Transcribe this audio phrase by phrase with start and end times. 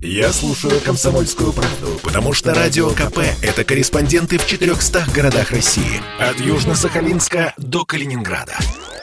[0.00, 6.00] Я слушаю «Комсомольскую правду», потому что «Радио КП»— это корреспонденты в 400 городах России.
[6.20, 8.56] От Южно-Сахалинска до Калининграда.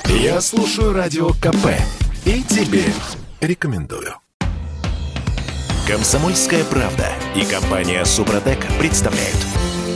[0.05, 1.67] Я слушаю «Радио КП»
[2.23, 2.85] и тебе
[3.41, 4.15] рекомендую.
[5.85, 9.37] «Комсомольская правда» и компания «Супротек» представляют.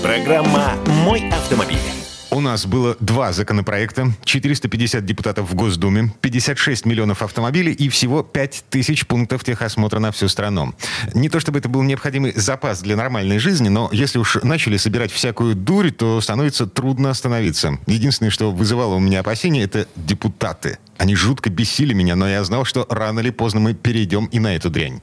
[0.04, 1.99] Программа «Мой автомобиль».
[2.32, 8.66] У нас было два законопроекта, 450 депутатов в Госдуме, 56 миллионов автомобилей и всего 5
[8.70, 10.76] тысяч пунктов техосмотра на всю страну.
[11.16, 15.12] Не то чтобы это был необходимый запас для нормальной жизни, но если уж начали собирать
[15.12, 17.80] всякую дурь, то становится трудно остановиться.
[17.88, 20.78] Единственное, что вызывало у меня опасения, это депутаты.
[21.00, 24.58] Они жутко бесили меня, но я знал, что рано или поздно мы перейдем и на
[24.58, 25.02] эту дрянь.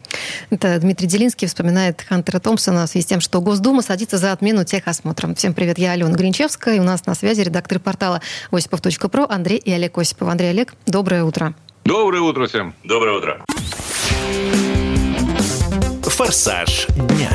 [0.51, 4.65] Это Дмитрий Делинский вспоминает Хантера Томпсона в связи с тем, что Госдума садится за отмену
[4.65, 5.35] техосмотра.
[5.35, 8.21] Всем привет, я Алена Гринчевская, и у нас на связи редактор портала
[8.51, 10.29] осипов.про Андрей и Олег Осипов.
[10.29, 11.55] Андрей Олег, доброе утро.
[11.85, 12.75] Доброе утро всем.
[12.85, 13.45] Доброе утро.
[16.03, 17.31] «Форсаж дня».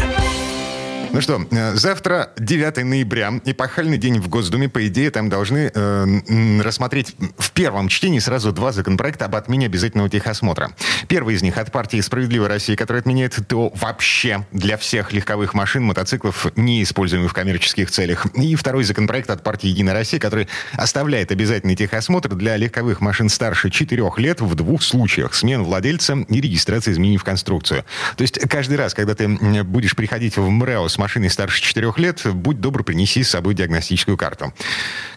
[1.14, 4.70] Ну что, э, завтра 9 ноября, эпохальный день в Госдуме.
[4.70, 10.10] По идее, там должны э, рассмотреть в первом чтении сразу два законопроекта об отмене обязательного
[10.10, 10.72] техосмотра.
[11.10, 15.84] Первый из них от партии «Справедливая Россия», который отменяет ТО вообще для всех легковых машин,
[15.84, 18.28] мотоциклов, не используемых в коммерческих целях.
[18.36, 23.70] И второй законопроект от партии «Единая Россия», который оставляет обязательный техосмотр для легковых машин старше
[23.70, 25.34] 4 лет в двух случаях.
[25.34, 27.84] Смен владельца и регистрация изменений в конструкцию.
[28.16, 32.22] То есть каждый раз, когда ты будешь приходить в МРЭО с машиной старше 4 лет,
[32.26, 34.54] будь добр, принеси с собой диагностическую карту.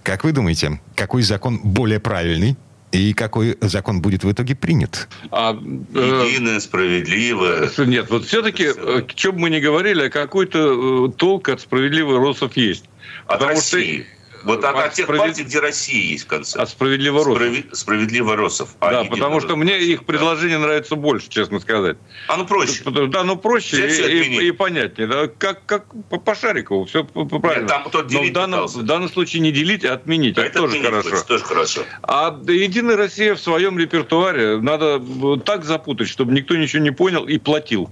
[0.03, 2.57] Как вы думаете, какой закон более правильный?
[2.91, 5.09] И какой закон будет в итоге принят?
[5.33, 7.69] А, э, Единое, справедливое.
[7.79, 12.57] Нет, вот все-таки, э, что бы мы ни говорили, какой-то э, толк от справедливых росов
[12.57, 12.85] есть.
[13.27, 14.03] От Потому России.
[14.03, 15.25] что вот от, от тех справед...
[15.25, 16.59] партий, где Россия есть в конце.
[16.59, 17.37] От справедливо Росов.
[17.37, 17.67] Справи...
[17.73, 18.69] Справедливо Росов.
[18.81, 20.67] А да, потому что мне их предложение да.
[20.67, 21.97] нравится больше, честно сказать.
[22.29, 22.83] А ну проще.
[22.85, 25.07] Да, ну проще и, и, и понятнее.
[25.07, 27.63] Да, как, как по, по Шарикову, все правильно.
[27.63, 30.39] Нет, там тот Но в данном, в данном случае не делить, а отменить.
[30.39, 31.03] А это тоже хорошо.
[31.03, 31.83] Хочется, тоже хорошо.
[32.03, 35.03] А Единая Россия в своем репертуаре надо
[35.45, 37.91] так запутать, чтобы никто ничего не понял и платил.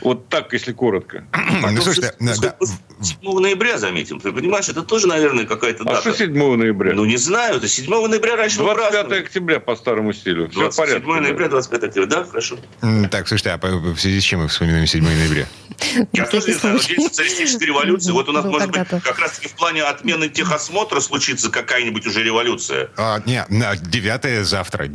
[0.00, 1.24] Вот так, если коротко.
[1.70, 2.56] Ну, слушайте, да.
[3.00, 4.18] 7 ноября, заметим.
[4.18, 5.98] Ты понимаешь, это тоже, наверное, какая-то дата.
[5.98, 6.94] А что 7 ноября?
[6.94, 7.56] Ну, не знаю.
[7.56, 10.48] Это 7 ноября раньше 25 октября по старому стилю.
[10.48, 12.06] Все 27 порядке, ноября, 25 октября.
[12.06, 12.58] Да, хорошо.
[13.10, 15.46] Так, слушайте, а в связи с чем мы вспоминаем 7 ноября?
[16.12, 16.78] Я тоже не знаю.
[16.78, 18.10] День социалистической революции.
[18.12, 22.90] Вот у нас, может быть, как раз-таки в плане отмены техосмотра случится какая-нибудь уже революция.
[22.96, 24.88] А, нет, 9 завтра.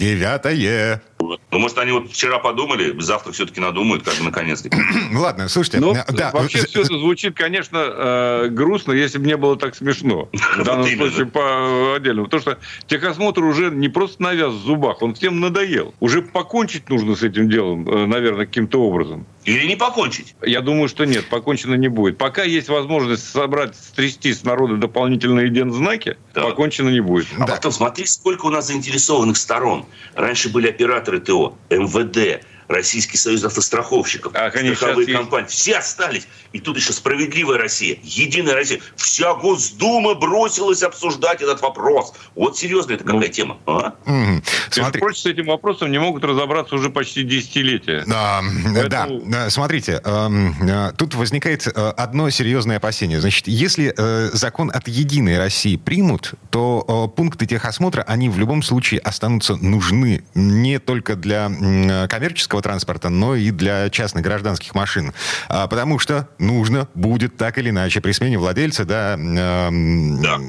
[1.28, 4.78] 9 ну, может, они вот вчера подумали, завтра все-таки надумают, как наконец-таки.
[5.14, 5.80] Ладно, слушайте.
[5.80, 6.32] Ну, да.
[6.34, 10.30] Вообще все это звучит, конечно, э, грустно, если бы не было так смешно.
[10.58, 12.26] В данном случае по отдельному.
[12.26, 15.94] Потому что техосмотр уже не просто навяз в зубах, он всем надоел.
[16.00, 19.26] Уже покончить нужно с этим делом, э, наверное, каким-то образом.
[19.46, 20.36] Или не покончить?
[20.42, 22.18] Я думаю, что нет, покончено не будет.
[22.18, 26.42] Пока есть возможность собрать, стрясти с народа дополнительные идентзнаки, да.
[26.42, 27.28] покончено не будет.
[27.38, 27.56] А да.
[27.56, 29.86] потом смотри, сколько у нас заинтересованных сторон.
[30.16, 35.46] Раньше были операторы ТО, МВД, Российский союз автостраховщиков, а, конечно, страховые компании.
[35.46, 35.58] Есть.
[35.58, 36.28] Все остались.
[36.54, 38.80] И тут еще справедливая Россия, единая Россия.
[38.96, 42.14] Вся Госдума бросилась обсуждать этот вопрос.
[42.34, 43.58] Вот серьезно, это какая ну, тема?
[43.66, 43.94] А?
[44.06, 44.44] Угу.
[44.72, 45.00] Смотри.
[45.00, 48.06] Впрочем, с этим вопросом не могут разобраться уже почти десятилетия.
[48.12, 48.42] А,
[48.74, 49.22] Поэтому...
[49.26, 53.20] Да, смотрите, эм, э, тут возникает э, одно серьезное опасение.
[53.20, 59.00] Значит, если э, закон от Единой России примут, то пункты техосмотра, они в любом случае
[59.00, 61.50] останутся нужны не только для
[62.08, 65.14] коммерческого гражданского транспорта, но и для частных гражданских машин.
[65.48, 69.70] А, потому что нужно будет так или иначе при смене владельца да, э,
[70.22, 70.40] да.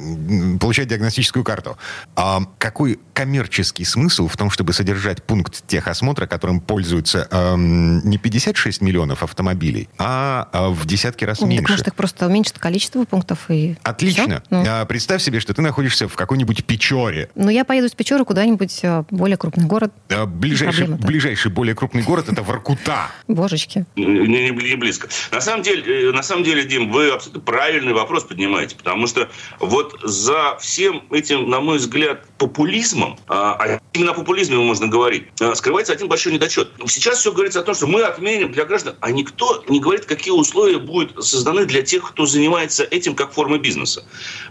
[0.58, 1.76] получать диагностическую карту.
[2.16, 8.80] А какой коммерческий смысл в том, чтобы содержать пункт техосмотра, которым пользуются э, не 56
[8.82, 11.72] миллионов автомобилей, а, а в десятки раз Нет, меньше?
[11.72, 14.42] Может, их просто уменьшит количество пунктов и Отлично.
[14.50, 14.64] Ну.
[14.66, 17.28] А, представь себе, что ты находишься в какой-нибудь Печоре.
[17.34, 19.92] Ну, я поеду с Печоры куда-нибудь э, более крупный город.
[20.10, 23.10] А, ближайший, ближайший более крупный крупный город это Воркута.
[23.28, 23.86] Божечки.
[23.96, 25.08] Не, не, не близко.
[25.30, 29.28] На самом деле, э, на самом деле, Дим, вы абсолютно правильный вопрос поднимаете, потому что
[29.60, 35.24] вот за всем этим, на мой взгляд, популизмом, а, а именно о популизме можно говорить,
[35.40, 36.70] а, скрывается один большой недочет.
[36.86, 40.32] Сейчас все говорится о том, что мы отменим для граждан, а никто не говорит, какие
[40.32, 44.04] условия будут созданы для тех, кто занимается этим как формой бизнеса.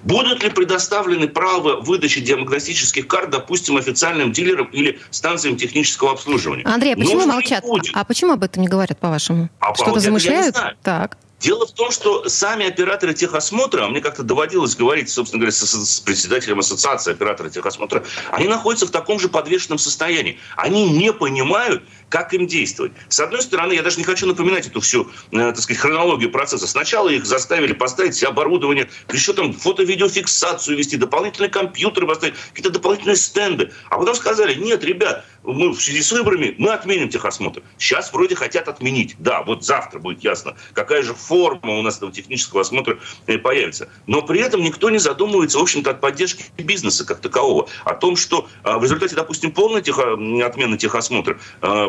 [0.04, 6.64] Будут ли предоставлены право выдачи диагностических карт, допустим, официальным дилерам или станциям технического обслуживания?
[6.66, 7.64] Андрей, а почему Нужно молчат?
[7.94, 9.50] А почему об этом не говорят, по-вашему?
[9.60, 10.56] А, Что-то замышляют?
[10.84, 11.18] Так.
[11.40, 16.00] Дело в том, что сами операторы техосмотра, мне как-то доводилось говорить, собственно говоря, с, с
[16.00, 20.40] председателем ассоциации операторов техосмотра, они находятся в таком же подвешенном состоянии.
[20.56, 22.92] Они не понимают, как им действовать.
[23.10, 26.68] С одной стороны, я даже не хочу напоминать эту всю, э, так сказать, хронологию процесса.
[26.68, 33.16] Сначала их заставили поставить все оборудование, еще там фото-видеофиксацию вести, дополнительные компьютеры поставить, какие-то дополнительные
[33.16, 33.72] стенды.
[33.90, 37.62] А потом сказали, нет, ребят, мы в связи с выборами мы отменим техосмотр.
[37.78, 39.16] Сейчас вроде хотят отменить.
[39.20, 42.98] Да, вот завтра будет ясно, какая же форма у нас этого технического осмотра
[43.28, 43.90] э, появится.
[44.08, 47.68] Но при этом никто не задумывается, в общем-то, от поддержки бизнеса как такового.
[47.84, 50.14] О том, что а, в результате, допустим, полной техо...
[50.44, 51.40] отмены техосмотра,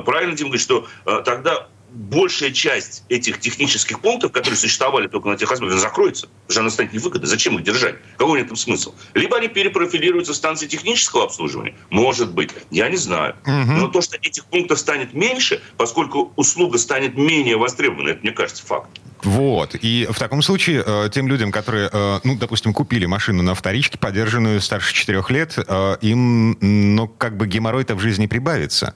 [0.06, 5.37] правильно Дим говорит, что а, тогда большая часть этих технических пунктов, которые существовали только на
[5.37, 6.29] техосмотре, закроется.
[6.49, 7.29] Уже она станет невыгодной.
[7.29, 7.97] Зачем их держать?
[8.17, 8.94] Какой в этом смысл?
[9.14, 11.75] Либо они перепрофилируются в станции технического обслуживания.
[11.91, 12.50] Может быть.
[12.70, 13.37] Я не знаю.
[13.44, 13.73] Угу.
[13.73, 18.64] Но то, что этих пунктов станет меньше, поскольку услуга станет менее востребованной, это, мне кажется,
[18.67, 18.88] факт.
[19.23, 19.75] Вот.
[19.75, 23.99] И в таком случае э, тем людям, которые, э, ну, допустим, купили машину на вторичке,
[23.99, 28.94] подержанную старше четырех лет, э, им, ну, как бы геморрой-то в жизни прибавится.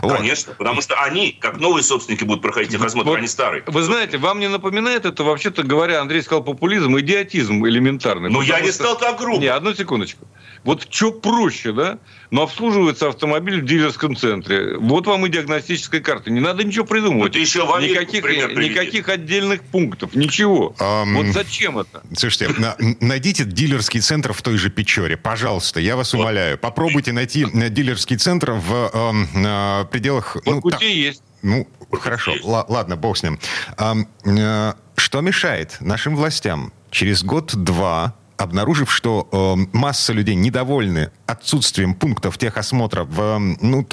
[0.00, 0.16] Вот.
[0.16, 3.62] Конечно, потому что они, как новые собственники, будут проходить техосмотр, вот, они старые.
[3.66, 8.30] Вы знаете, вам не напоминает это, вообще-то говоря, Андрей сказал, популизм, идиотизм элементарный.
[8.30, 8.74] Но я не что...
[8.74, 9.40] стал так грубо.
[9.40, 10.26] Не, одну секундочку.
[10.64, 11.98] Вот что проще, да?
[12.32, 14.78] Но обслуживается автомобиль в дилерском центре.
[14.78, 16.30] Вот вам и диагностическая карта.
[16.30, 17.34] Не надо ничего придумывать.
[17.34, 20.74] Вот еще в никаких, никаких отдельных пунктов, ничего.
[20.78, 22.02] Um, вот зачем это?
[22.16, 22.54] Слушайте,
[23.00, 26.56] найдите дилерский центр в той же Печоре, пожалуйста, я вас умоляю.
[26.56, 30.36] Попробуйте найти э, дилерский центр в э, пределах...
[30.36, 31.22] В ну, есть.
[31.42, 33.38] Ну, хорошо, ладно, бог с ним.
[33.76, 42.38] Э, что мешает нашим властям через год-два обнаружив, что э, масса людей недовольны отсутствием пунктов
[42.38, 43.84] техосмотра в, ну,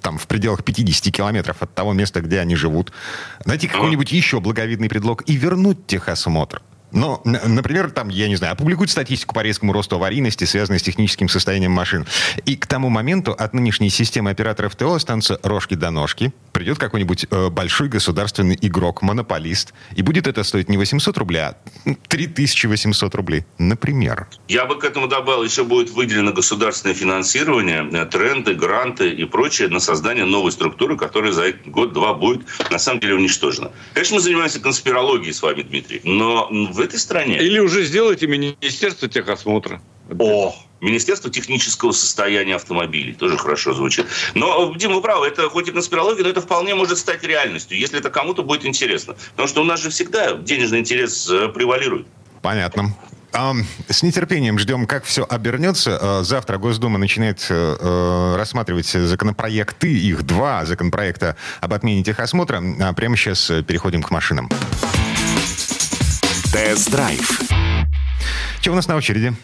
[0.00, 2.92] там, в пределах 50 километров от того места, где они живут,
[3.44, 6.62] найти какой-нибудь еще благовидный предлог и вернуть техосмотр.
[6.92, 11.28] Но, например, там, я не знаю, опубликуют статистику по резкому росту аварийности, связанной с техническим
[11.28, 12.06] состоянием машин.
[12.44, 16.32] И к тому моменту от нынешней системы операторов ТО останутся рожки до ножки.
[16.52, 19.74] Придет какой-нибудь э, большой государственный игрок, монополист.
[19.94, 21.56] И будет это стоить не 800 рублей, а
[22.08, 24.28] 3800 рублей, например.
[24.48, 29.68] Я бы к этому добавил, еще будет выделено государственное финансирование, э, тренды, гранты и прочее
[29.68, 33.72] на создание новой структуры, которая за год-два будет на самом деле уничтожена.
[33.92, 37.38] Конечно, мы занимаемся конспирологией с вами, Дмитрий, но в этой стране...
[37.38, 39.80] Или уже сделайте Министерство техосмотра.
[40.18, 43.14] О, Министерство технического состояния автомобилей.
[43.14, 44.06] Тоже хорошо звучит.
[44.34, 47.98] Но, Дима, вы правы, это хоть и конспирология, но это вполне может стать реальностью, если
[47.98, 49.16] это кому-то будет интересно.
[49.30, 52.06] Потому что у нас же всегда денежный интерес э, превалирует.
[52.42, 52.94] Понятно.
[53.88, 55.98] С нетерпением ждем, как все обернется.
[56.00, 62.62] Э, завтра Госдума начинает э, рассматривать законопроекты, их два законопроекта об отмене техосмотра.
[62.80, 64.48] А прямо сейчас переходим к машинам.
[66.56, 67.42] Тест-драйв.
[68.62, 69.34] Что у нас на очереди?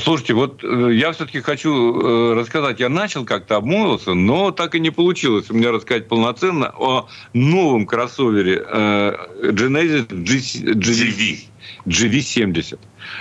[0.00, 2.80] Слушайте, вот э, я все-таки хочу э, рассказать.
[2.80, 7.86] Я начал как-то обмолвился, но так и не получилось у меня рассказать полноценно о новом
[7.86, 11.38] кроссовере э, Genesis GV.
[11.86, 12.78] GV70.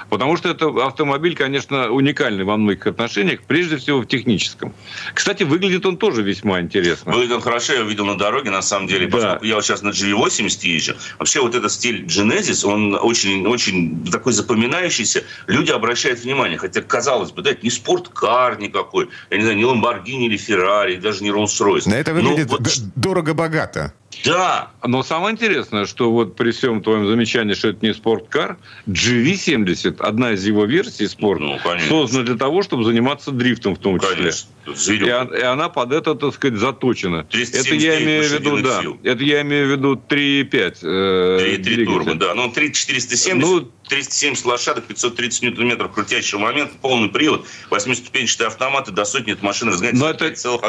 [0.10, 4.74] Потому что это автомобиль, конечно, уникальный во многих отношениях, прежде всего в техническом.
[5.14, 7.12] Кстати, выглядит он тоже весьма интересно.
[7.12, 9.08] Выглядит он хорошо, я видел на дороге, на самом деле.
[9.08, 9.40] Да.
[9.42, 10.96] Я вот сейчас на GV80 езжу.
[11.20, 15.24] Вообще вот этот стиль Genesis, он очень, очень такой запоминающийся.
[15.48, 19.64] Люди обращают внимание, хотя, казалось бы, да, это не спорткар никакой, я не знаю, не
[19.64, 21.90] Lamborghini или Ferrari, даже не Rolls-Royce.
[21.90, 22.62] На это выглядит вот...
[22.96, 23.94] дорого-богато.
[24.24, 24.72] Да.
[24.84, 30.32] Но самое интересное, что вот при всем твоем замечании, что это не спорткар, GV70, одна
[30.32, 31.44] из его версий спорта,
[31.89, 34.16] ну, создана для того, чтобы заниматься дрифтом в том числе.
[34.16, 34.50] Конечно.
[34.88, 37.28] И, и она под это, так сказать, заточена.
[37.32, 38.82] Это я имею в виду, да.
[38.82, 39.00] Сил.
[39.04, 40.78] Это я имею в виду 3,5.
[40.84, 42.34] Э, 3,3 турбо, да.
[42.34, 43.36] Ну, 3,470.
[43.36, 49.72] Ну, 370 лошадок, 530 ньютон-метров крутящего момента, полный привод, восьмиступенчатые автоматы, до сотни эта машина
[49.72, 50.62] разгоняется но это, целых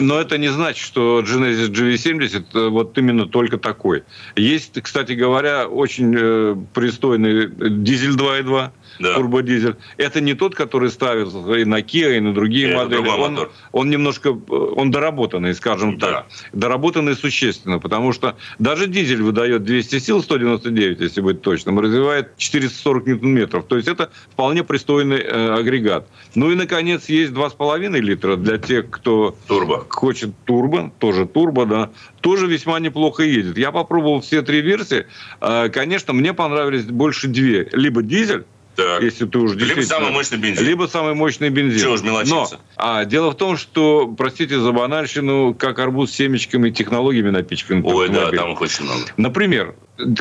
[0.00, 4.04] Но это не значит, что Genesis GV70 э, вот именно только такой.
[4.36, 9.14] Есть, кстати говоря, очень э, пристойный дизель 2.2, да.
[9.14, 9.76] турбодизель.
[9.96, 13.08] Это не тот, который ставится и на Kia, и на другие это модели.
[13.08, 16.06] Он, он немножко, он доработанный, скажем да.
[16.06, 16.26] так.
[16.52, 23.06] Доработанный существенно, потому что даже дизель выдает 200 сил, 199, если быть точным, развивает 440
[23.06, 23.64] ньютон-метров.
[23.66, 26.08] То есть это вполне пристойный э, агрегат.
[26.34, 29.86] Ну и, наконец, есть 2,5 литра для тех, кто турбо.
[29.88, 33.58] хочет турбо, тоже турбо, да, тоже весьма неплохо едет.
[33.58, 35.06] Я попробовал все три версии.
[35.40, 37.68] Э, конечно, мне понравились больше две.
[37.72, 38.44] Либо дизель,
[38.76, 39.02] так.
[39.02, 40.64] Если ты уже Либо самый мощный бензин.
[40.64, 41.80] Либо самый мощный бензин.
[41.80, 46.68] Чего уж Но а, дело в том, что, простите за банальщину, как арбуз с семечками
[46.68, 47.82] и технологиями напичкан.
[47.84, 49.00] Ой, да, там их очень много.
[49.16, 49.74] Например,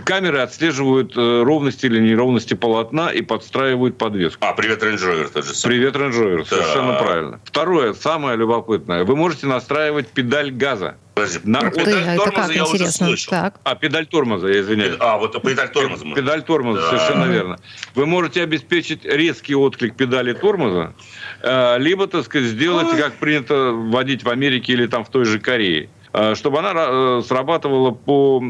[0.04, 4.46] камеры отслеживают э, ровности или неровности полотна и подстраивают подвеску.
[4.46, 5.76] А, привет, Range Rover тот же самый.
[5.76, 7.40] Привет, Range Rover, совершенно правильно.
[7.44, 9.04] Второе, самое любопытное.
[9.04, 11.72] Вы можете настраивать педаль газа Подожди, на...
[11.72, 13.16] педаль это как интересно.
[13.30, 13.60] Так.
[13.64, 14.98] А, педаль тормоза, я извиняюсь.
[15.00, 16.06] А, вот педаль тормоза.
[16.14, 16.90] Педаль тормоза, да.
[16.90, 17.58] совершенно верно.
[17.96, 20.94] Вы можете обеспечить резкий отклик педали тормоза,
[21.42, 25.40] э, либо, так сказать, сделать, как принято водить в Америке или там в той же
[25.40, 25.88] Корее.
[26.12, 28.44] Э, чтобы она э, срабатывала по,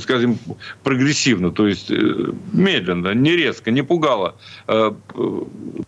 [0.00, 0.38] скажем,
[0.82, 4.36] прогрессивно, то есть медленно, не резко, не пугала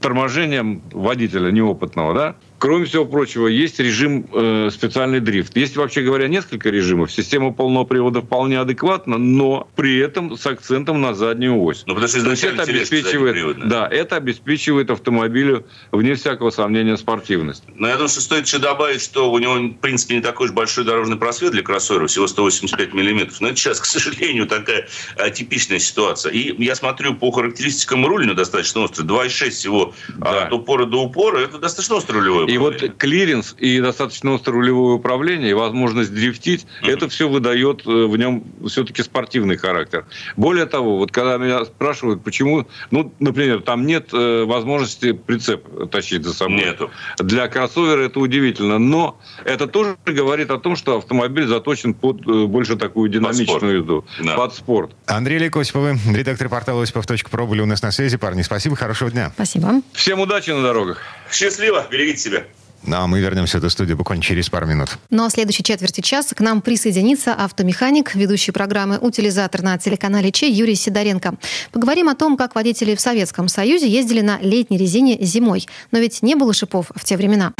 [0.01, 2.35] торможением водителя неопытного, да?
[2.59, 5.57] Кроме всего прочего, есть режим э, специальный дрифт.
[5.57, 7.13] Есть, вообще говоря, несколько режимов.
[7.13, 11.85] Система полного привода вполне адекватна, но при этом с акцентом на заднюю ось.
[11.87, 17.63] Ну, потому что То есть это обеспечивает, да, это обеспечивает автомобилю, вне всякого сомнения, спортивность.
[17.77, 20.53] Но я думаю, что стоит еще добавить, что у него, в принципе, не такой уж
[20.53, 23.41] большой дорожный просвет для кроссовера, всего 185 миллиметров.
[23.41, 26.33] Но это сейчас, к сожалению, такая а, типичная ситуация.
[26.33, 29.07] И я смотрю по характеристикам рулина достаточно острый.
[29.07, 30.47] 2,6 всего да.
[30.47, 31.39] от упора до упора.
[31.39, 36.67] Это достаточно острый рулевой и вот клиренс, и достаточно острое рулевое управление, и возможность дрифтить,
[36.83, 36.91] mm-hmm.
[36.91, 40.07] это все выдает э, в нем все-таки спортивный характер.
[40.37, 46.25] Более того, вот когда меня спрашивают, почему, ну, например, там нет э, возможности прицеп тащить
[46.25, 46.57] за собой.
[46.57, 46.91] Нету.
[47.19, 52.47] Для кроссовера это удивительно, но это тоже говорит о том, что автомобиль заточен под э,
[52.47, 54.37] больше такую динамичную езду, да.
[54.37, 54.93] под спорт.
[55.07, 58.17] Андрей Лекосиповы, редактор портала осипов.про были у нас на связи.
[58.17, 59.33] Парни, спасибо, хорошего дня.
[59.35, 59.83] Спасибо.
[59.93, 61.03] Всем удачи на дорогах.
[61.31, 62.38] Счастливо, берегите себя.
[62.85, 64.99] Ну, а мы вернемся в эту студию буквально через пару минут.
[65.11, 70.31] Ну а в следующей четверти часа к нам присоединится автомеханик, ведущий программы «Утилизатор» на телеканале
[70.33, 71.35] Че Юрий Сидоренко.
[71.73, 75.67] Поговорим о том, как водители в Советском Союзе ездили на летней резине зимой.
[75.91, 77.53] Но ведь не было шипов в те времена.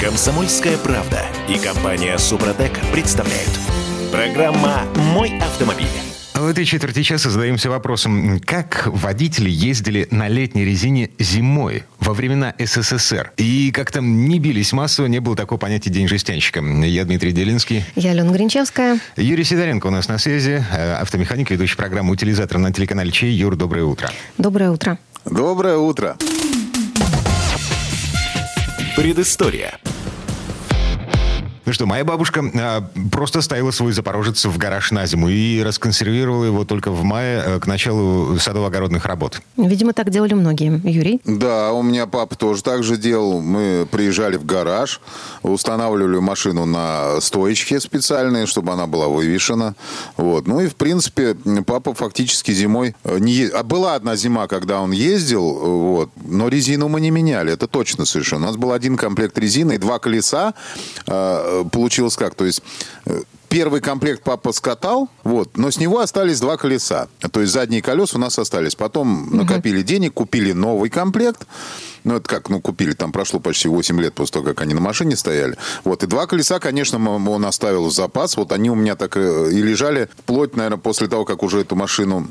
[0.00, 3.50] Комсомольская правда и компания «Супротек» представляют.
[4.12, 6.13] Программа «Мой автомобиль».
[6.34, 12.52] В этой четверти часа задаемся вопросом, как водители ездили на летней резине зимой во времена
[12.58, 13.32] СССР?
[13.36, 16.60] И как там не бились массово, не было такого понятия «день жестянщика».
[16.60, 17.84] Я Дмитрий Делинский.
[17.94, 18.98] Я Алена Гринчевская.
[19.16, 23.32] Юрий Сидоренко у нас на связи, э, автомеханик, ведущий программу «Утилизатор» на телеканале Чей.
[23.32, 24.10] Юр, доброе утро.
[24.36, 24.98] Доброе утро.
[25.24, 26.16] Доброе утро.
[28.96, 29.78] Предыстория.
[31.66, 36.44] Ну что, моя бабушка а, просто ставила свой запорожец в гараж на зиму и расконсервировала
[36.44, 39.40] его только в мае а, к началу садово-огородных работ.
[39.56, 40.78] Видимо, так делали многие.
[40.84, 41.22] Юрий?
[41.24, 43.40] Да, у меня папа тоже так же делал.
[43.40, 45.00] Мы приезжали в гараж,
[45.42, 49.74] устанавливали машину на стоечке специальные, чтобы она была вывешена.
[50.18, 50.46] Вот.
[50.46, 51.34] Ну и, в принципе,
[51.66, 52.94] папа фактически зимой...
[53.04, 53.46] Э, не...
[53.46, 58.04] А была одна зима, когда он ездил, вот, но резину мы не меняли, это точно
[58.04, 58.44] совершенно.
[58.44, 60.52] У нас был один комплект резины и два колеса
[61.06, 62.34] а, получилось как?
[62.34, 62.62] То есть
[63.06, 63.22] э,
[63.54, 67.06] первый комплект папа скатал, вот, но с него остались два колеса.
[67.30, 68.74] То есть задние колеса у нас остались.
[68.74, 69.36] Потом угу.
[69.36, 71.46] накопили денег, купили новый комплект.
[72.02, 74.80] Ну, это как, ну, купили, там прошло почти 8 лет после того, как они на
[74.80, 75.56] машине стояли.
[75.84, 78.36] Вот, и два колеса, конечно, он оставил в запас.
[78.36, 82.26] Вот они у меня так и лежали вплоть, наверное, после того, как уже эту машину...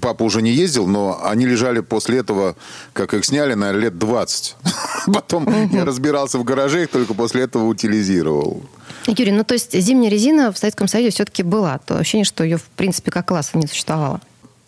[0.00, 2.54] Папа уже не ездил, но они лежали после этого,
[2.92, 4.56] как их сняли, наверное, лет 20.
[5.12, 8.62] Потом я разбирался в гараже, их только после этого утилизировал.
[9.16, 11.78] Юрий, ну то есть зимняя резина в Советском Союзе все-таки была.
[11.78, 14.20] То ощущение, что ее в принципе как класса не существовало.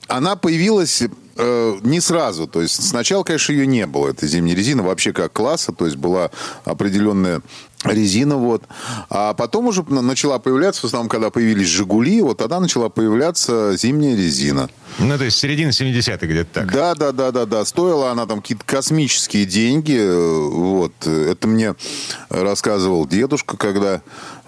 [0.08, 1.02] Она появилась
[1.36, 2.46] э, не сразу.
[2.46, 5.72] То есть сначала, конечно, ее не было, этой зимней резины, вообще как класса.
[5.72, 6.30] То есть была
[6.64, 7.42] определенная
[7.84, 8.64] резина, вот.
[9.08, 14.16] А потом уже начала появляться, в основном, когда появились «Жигули», вот тогда начала появляться зимняя
[14.16, 14.68] резина.
[14.98, 16.72] Ну, то есть середина 70-х где-то так.
[16.72, 17.64] Да, да, да, да, да.
[17.64, 19.98] Стоила она там какие-то космические деньги.
[20.50, 21.06] Вот.
[21.06, 21.74] Это мне
[22.28, 24.02] рассказывал дедушка, когда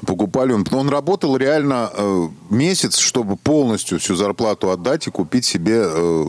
[0.05, 0.53] покупали.
[0.53, 6.25] Он, он работал реально э, месяц, чтобы полностью всю зарплату отдать и купить себе э,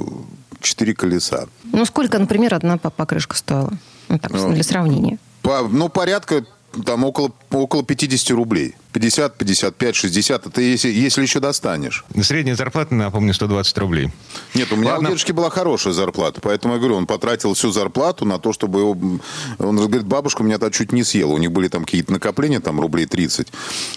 [0.62, 1.48] четыре колеса.
[1.64, 3.74] Ну, сколько, например, одна покрышка стоила?
[4.10, 5.18] Ну, так, ну, для сравнения.
[5.42, 6.46] По, ну, порядка
[6.86, 8.76] там около, около 50 рублей.
[8.94, 10.48] 50, 55, 60.
[10.48, 12.06] Это если, если еще достанешь.
[12.22, 14.12] Средняя зарплата, напомню, 120 рублей.
[14.54, 15.10] Нет, у меня Ладно.
[15.10, 16.42] у дедушки была хорошая зарплата.
[16.42, 18.98] Поэтому я говорю, он потратил всю зарплату на то, чтобы его...
[19.60, 21.32] Он говорит, бабушка меня-то чуть не съела.
[21.32, 23.48] У них были там какие-то накопления, там рублей 30.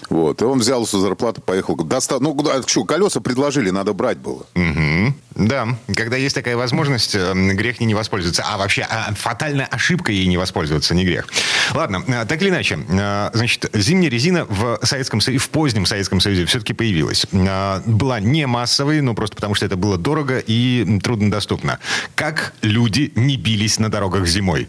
[0.09, 0.41] Вот.
[0.41, 1.75] И он взял всю зарплату, поехал.
[1.75, 2.19] Доста...
[2.19, 2.61] Ну, куда?
[2.65, 4.45] Что, колеса предложили, надо брать было.
[4.55, 5.13] Угу.
[5.37, 8.43] Да, когда есть такая возможность, эм, грех не, не воспользоваться.
[8.47, 11.27] А вообще, а, фатальная ошибка ей не воспользоваться, не грех.
[11.75, 12.79] Ладно, э, так или иначе.
[12.89, 17.25] Э, значит, зимняя резина в Советском Союзе, в позднем Советском Союзе все-таки появилась.
[17.33, 21.79] А, была не массовой, ну просто потому что это было дорого и труднодоступно.
[22.15, 24.67] Как люди не бились на дорогах зимой?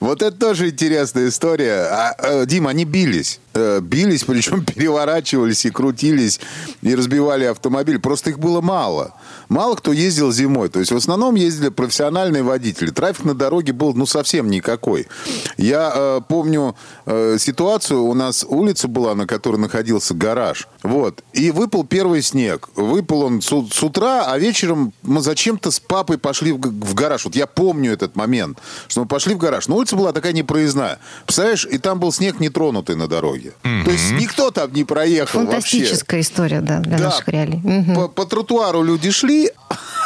[0.00, 1.86] Вот это тоже интересная история.
[1.90, 3.40] А, э, Дима, они бились.
[3.54, 6.40] э, бились, причем переворачивались и крутились,
[6.82, 7.98] и разбивали автомобиль.
[7.98, 9.14] Просто их было мало.
[9.48, 10.68] Мало кто ездил зимой.
[10.68, 12.90] То есть в основном ездили профессиональные водители.
[12.90, 15.06] Трафик на дороге был ну совсем никакой.
[15.56, 16.76] Я э, помню
[17.38, 20.68] ситуацию, у нас улица была, на которой находился гараж.
[20.82, 21.22] Вот.
[21.32, 22.68] И выпал первый снег.
[22.76, 27.24] Выпал он с, с утра, а вечером мы зачем-то с папой пошли в, в гараж.
[27.24, 28.58] Вот я помню этот момент,
[28.92, 29.68] что мы пошли в гараж.
[29.68, 30.98] Но улица была такая непроездная.
[31.24, 33.54] Представляешь, и там был снег нетронутый на дороге.
[33.62, 33.84] Mm-hmm.
[33.84, 36.32] То есть никто там не проехал Фантастическая вообще.
[36.32, 37.04] история, да, для да.
[37.04, 37.58] наших реалий.
[37.64, 37.94] Mm-hmm.
[37.94, 39.50] По, по тротуару люди шли,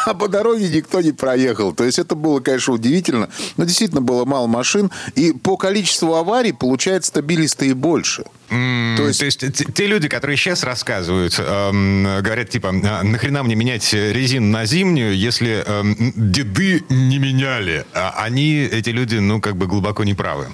[0.07, 1.73] а по дороге никто не проехал.
[1.73, 3.29] То есть это было, конечно, удивительно.
[3.57, 4.91] Но действительно было мало машин.
[5.17, 8.25] И по количеству аварий, получается, стабилисты и больше.
[8.51, 9.19] Mm, то, есть...
[9.19, 14.47] то есть те люди, которые сейчас рассказывают, эм, говорят, типа, «А нахрена мне менять резину
[14.47, 17.85] на зимнюю, если эм, деды не меняли?
[17.93, 20.47] А они, эти люди, ну, как бы глубоко неправы.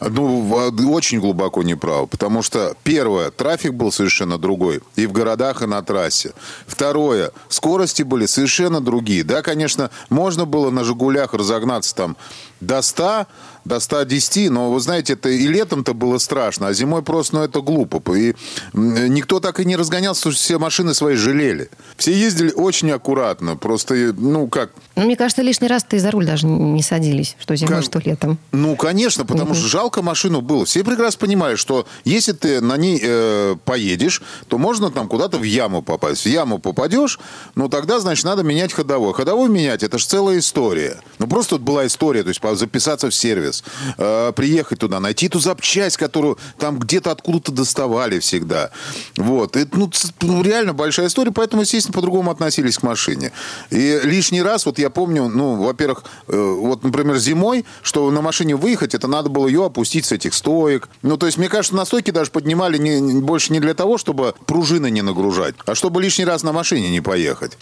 [0.00, 0.48] Ну,
[0.92, 2.08] очень глубоко неправ.
[2.08, 4.80] Потому что, первое, трафик был совершенно другой.
[4.96, 6.32] И в городах, и на трассе.
[6.66, 9.24] Второе, скорости были совершенно другие.
[9.24, 12.16] Да, конечно, можно было на «Жигулях» разогнаться там
[12.60, 13.26] до 100,
[13.68, 17.60] до 110, но вы знаете, это и летом-то было страшно, а зимой просто, ну, это
[17.60, 18.02] глупо.
[18.14, 18.34] И
[18.72, 21.70] никто так и не разгонялся, потому что все машины свои жалели.
[21.96, 24.70] Все ездили очень аккуратно, просто, ну, как...
[24.96, 27.84] Ну, мне кажется, лишний раз ты за руль даже не садились, что зимой, как...
[27.84, 28.38] что летом.
[28.52, 29.54] Ну, конечно, потому угу.
[29.54, 30.64] что жалко машину было.
[30.64, 35.42] Все прекрасно понимали, что если ты на ней э, поедешь, то можно там куда-то в
[35.42, 36.22] яму попасть.
[36.22, 37.20] В яму попадешь,
[37.54, 39.12] ну, тогда, значит, надо менять ходовой.
[39.12, 41.00] Ходовой менять, это же целая история.
[41.18, 43.57] Ну, просто вот была история, то есть записаться в сервис,
[43.96, 48.70] э, приехать туда, найти ту запчасть, которую там где-то откуда-то доставали всегда.
[49.16, 49.56] Вот.
[49.56, 49.90] Это, ну,
[50.22, 53.32] ну, реально большая история, поэтому, естественно, по-другому относились к машине.
[53.70, 58.56] И лишний раз, вот я помню, ну, во-первых, э, вот, например, зимой, что на машине
[58.56, 60.88] выехать, это надо было ее опустить с этих стоек.
[61.02, 64.34] Ну, то есть, мне кажется, на стойки даже поднимали не, больше не для того, чтобы
[64.46, 67.58] пружины не нагружать, а чтобы лишний раз на машине не поехать.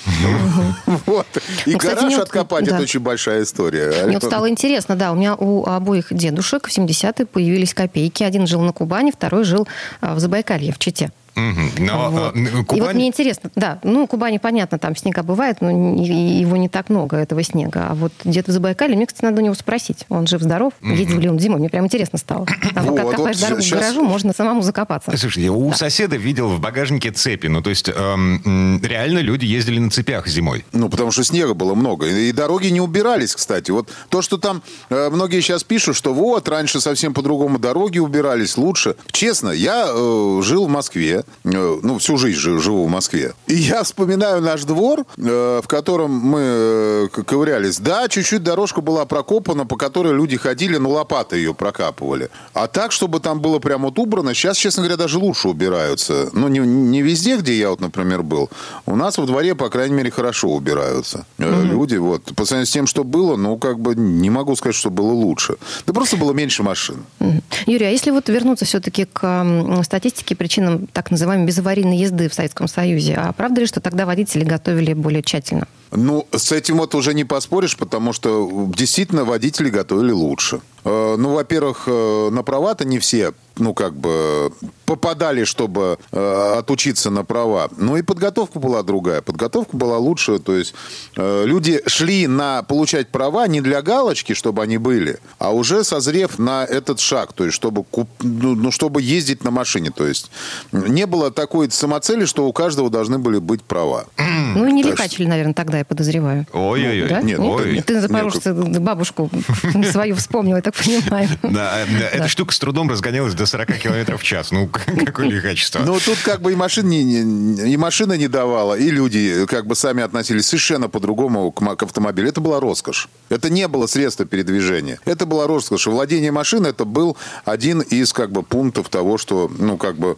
[1.07, 1.27] Вот.
[1.67, 4.07] И ну, гараж откопать, это очень большая история.
[4.07, 8.25] Мне стало интересно, интересно, да, у меня у обоих дедушек в 70-е появились копейки.
[8.25, 9.69] Один жил на Кубани, второй жил
[10.01, 11.11] а, в Забайкалье, в Чите.
[11.37, 12.33] Но, вот.
[12.33, 12.65] Кубань...
[12.69, 16.69] А, И вот мне интересно, да, ну, Кубани, понятно, там снега бывает, но его не
[16.69, 17.89] так много, этого снега.
[17.91, 20.07] А вот где-то в Забайкале, мне, кстати, надо у него спросить.
[20.09, 20.73] Он жив-здоров?
[20.83, 20.93] Угу.
[20.93, 21.59] Ездил ли он зимой?
[21.59, 22.47] Мне прям интересно стало.
[22.75, 23.79] Там, вот, пока копаешь вот дорогу сейчас...
[23.79, 25.17] к гаражу, можно самому закопаться.
[25.17, 25.77] Слушай, я у да.
[25.77, 27.49] соседа видел в багажнике цепи.
[27.49, 30.65] Ну, то есть, эм, реально люди ездили на цепях зимой.
[30.73, 32.07] Ну, потому что снега было много.
[32.07, 33.71] И дороги не убирались, кстати.
[33.71, 38.57] Вот то, что там э, многие сейчас пишут, что вот, раньше совсем по-другому дороги убирались
[38.57, 38.97] лучше.
[39.11, 41.25] Честно, я э, жил в Москве.
[41.47, 43.35] Э, ну, всю жизнь живу в Москве.
[43.47, 47.79] И я вспоминаю наш двор, э, в котором мы э, ковырялись.
[47.79, 52.31] Да, чуть-чуть дорожка была прокопана, по которой люди ходили, но лопаты ее прокапывали.
[52.53, 56.31] А так, чтобы там было прям вот убрано, сейчас, честно говоря, даже лучше убираются.
[56.33, 58.51] Ну, не, не везде, где я вот, например, был.
[58.85, 61.69] У нас во дворе, по крайней мере, хорошо убираются mm-hmm.
[61.69, 61.97] люди.
[61.97, 62.25] Вот.
[62.35, 65.57] По сравнению с тем, что было, ну, как бы не могу сказать, что было лучше.
[65.87, 67.05] Да просто было меньше машин.
[67.21, 67.43] Mm-hmm.
[67.67, 69.47] Юрий, а если вот вернуться все-таки к
[69.85, 73.15] статистике причинам так называемой безаварийной езды в Советском Союзе.
[73.15, 75.67] А правда ли, что тогда водители готовили более тщательно?
[75.93, 80.61] Ну, с этим вот уже не поспоришь, потому что действительно водители готовили лучше.
[80.87, 84.53] Э, ну, во-первых, э, на права-то не все, ну, как бы
[84.85, 87.69] попадали, чтобы э, отучиться на права.
[87.77, 89.21] Ну, и подготовка была другая.
[89.21, 90.39] Подготовка была лучше.
[90.39, 90.75] То есть
[91.17, 96.65] люди шли на получать права не для галочки, чтобы они были, а уже созрев на
[96.65, 97.33] этот шаг.
[97.33, 97.85] То есть, чтобы,
[98.21, 99.91] ну, ну, чтобы ездить на машине.
[99.91, 100.31] То есть,
[100.71, 104.07] не было такой самоцели, что у каждого должны были быть права.
[104.19, 106.47] Ну, и не лихачили, наверное, тогда, я подозреваю.
[106.53, 107.09] Ой-ой-ой.
[107.09, 107.23] Да?
[107.23, 107.83] Нет, Ой.
[107.83, 109.31] Ты запорожце бабушку
[109.91, 111.29] свою вспомнил, так понимаю.
[111.57, 114.51] Да, эта штука с трудом разгонялась до 40 километров в час.
[114.51, 114.69] Ну,
[115.07, 115.81] какое лихачество.
[115.81, 119.75] Ну, тут как бы и машина не, и машина не давала, и люди как бы
[119.75, 122.29] сами относились совершенно по-другому к, к автомобилю.
[122.29, 123.09] Это была роскошь.
[123.29, 124.99] Это не было средство передвижения.
[125.05, 125.87] Это была роскошь.
[125.87, 130.17] Владение машиной это был один из как бы пунктов того, что, ну, как бы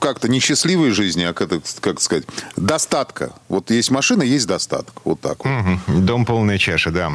[0.00, 2.24] как-то несчастливой жизни, а как, как сказать,
[2.56, 3.32] достатка.
[3.48, 4.94] Вот есть машина, есть достаток.
[5.04, 5.50] Вот так вот.
[5.50, 6.00] Угу.
[6.00, 7.12] Дом полная чаша, да.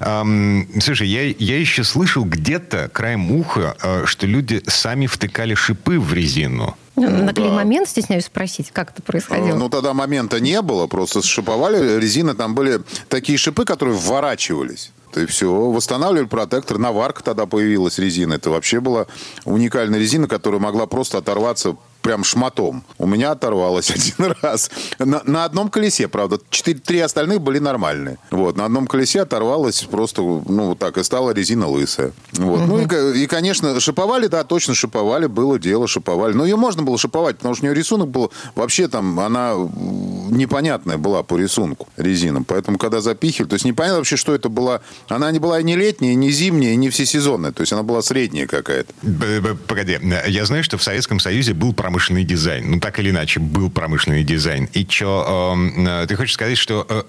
[0.00, 5.98] Эм, слушай, я, я еще слышал где-то краем уха, э, что люди сами втыкали шипы
[5.98, 6.76] в резину.
[6.96, 7.42] Ну, на да.
[7.50, 9.56] момент, стесняюсь спросить, как это происходило?
[9.56, 14.92] Ну, тогда момента не было, просто шиповали резины, там были такие шипы, которые вворачивались.
[15.16, 16.78] И все, восстанавливали протектор.
[16.78, 18.34] Наварка тогда появилась резина.
[18.34, 19.06] Это вообще была
[19.44, 22.84] уникальная резина, которая могла просто оторваться прям шматом.
[22.98, 24.70] У меня оторвалось один раз.
[24.98, 26.38] На, на одном колесе, правда.
[26.50, 28.18] Четыре, три остальных были нормальные.
[28.30, 32.12] Вот, на одном колесе оторвалось просто, ну, вот так, и стала резина лысая.
[32.34, 32.60] Вот.
[32.60, 32.66] Угу.
[32.66, 36.34] Ну, и, и, конечно, шиповали, да, точно шиповали, было дело, шиповали.
[36.34, 40.98] Но ее можно было шиповать, потому что у нее рисунок был, вообще там, она непонятная
[40.98, 42.42] была по рисунку резина.
[42.42, 44.82] Поэтому, когда запихивали, то есть непонятно вообще, что это была.
[45.08, 47.52] Она не была не летняя, не зимняя, не всесезонная.
[47.52, 48.92] То есть она была средняя какая-то.
[49.66, 52.70] Погоди, я знаю, что в Советском Союзе был промышленный дизайн.
[52.72, 54.68] Ну, так или иначе, был промышленный дизайн.
[54.72, 57.02] И что, э, ты хочешь сказать, что э,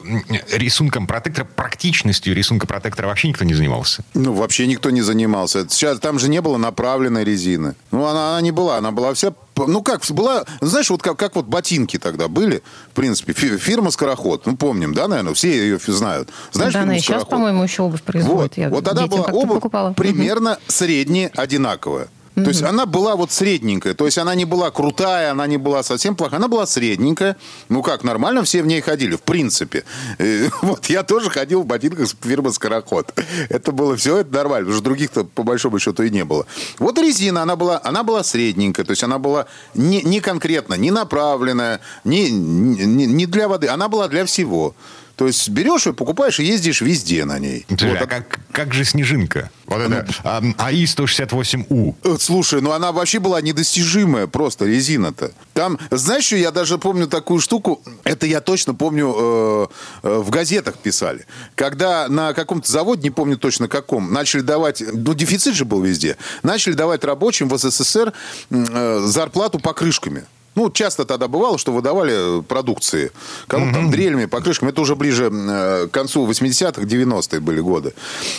[0.51, 4.03] рисунком протектора, практичностью рисунка протектора вообще никто не занимался?
[4.13, 5.67] Ну, вообще никто не занимался.
[5.67, 7.73] Сейчас там же не было направленной резины.
[7.89, 8.77] Ну, она, она не была.
[8.77, 12.93] Она была вся ну как, была, знаешь, вот как, как вот ботинки тогда были, в
[12.93, 16.29] принципе, фирма «Скороход», ну помним, да, наверное, все ее знают.
[16.51, 18.51] Знаешь, да, она и сейчас, по-моему, еще обувь производит.
[18.51, 19.93] Вот, Я вот тогда была обувь покупала.
[19.93, 22.09] примерно средне одинаковая.
[22.35, 22.43] Mm-hmm.
[22.43, 23.93] То есть она была вот средненькая.
[23.93, 26.37] То есть она не была крутая, она не была совсем плохая.
[26.39, 27.37] Она была средненькая.
[27.69, 29.83] Ну как, нормально все в ней ходили, в принципе.
[30.61, 33.13] Вот я тоже ходил в ботинках фирмы «Скороход».
[33.49, 34.65] Это было все, это нормально.
[34.65, 36.45] Потому что других-то по большому счету и не было.
[36.79, 38.85] Вот резина, она была, она была средненькая.
[38.85, 43.67] То есть она была не, не конкретно, не направленная, не, не, не для воды.
[43.67, 44.75] Она была для всего.
[45.15, 47.65] То есть берешь ее, покупаешь и ездишь везде на ней.
[47.67, 48.01] Слушай, вот.
[48.01, 49.49] а как, как же снежинка?
[49.65, 50.05] Вот это
[50.41, 51.95] ну, АИ-168У.
[52.03, 55.31] Э, слушай, ну она вообще была недостижимая, просто резина-то.
[55.53, 59.67] Там, знаешь, я даже помню такую штуку, это я точно помню, э,
[60.03, 61.25] э, в газетах писали.
[61.55, 66.17] Когда на каком-то заводе, не помню точно каком, начали давать, ну дефицит же был везде,
[66.43, 68.13] начали давать рабочим в СССР
[68.49, 70.25] э, зарплату покрышками.
[70.55, 73.11] Ну, часто тогда бывало, что выдавали продукции.
[73.47, 74.69] Кому-то там дрелями, покрышками.
[74.69, 77.93] Это уже ближе э, к концу 80-х, 90-е были годы.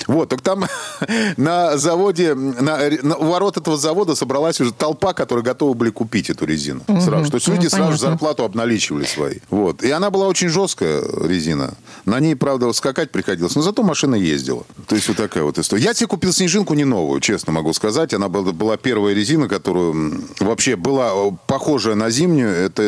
[0.07, 0.65] Вот, так там
[1.37, 6.31] на заводе, на, на, у ворот этого завода собралась уже толпа, которые готовы были купить
[6.31, 6.83] эту резину.
[6.89, 7.01] Угу.
[7.01, 7.31] Сразу.
[7.31, 8.09] То есть люди ну, сразу понятно.
[8.11, 9.37] зарплату обналичивали свои.
[9.51, 9.83] Вот.
[9.83, 11.75] И она была очень жесткая, резина.
[12.07, 13.55] На ней, правда, скакать приходилось.
[13.57, 14.65] Но зато машина ездила.
[14.87, 15.83] То есть вот такая вот история.
[15.83, 18.15] Я себе купил снежинку не новую, честно могу сказать.
[18.15, 21.13] Она была, была первая резина, которую вообще была
[21.47, 22.83] похожая на на зимнюю, это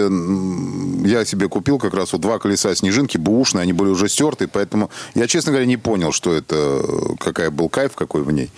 [1.04, 4.90] я себе купил как раз вот два колеса снежинки, бушные, они были уже стертые, поэтому
[5.16, 6.84] я, честно говоря, не понял, что это,
[7.18, 8.50] какая был кайф какой в ней.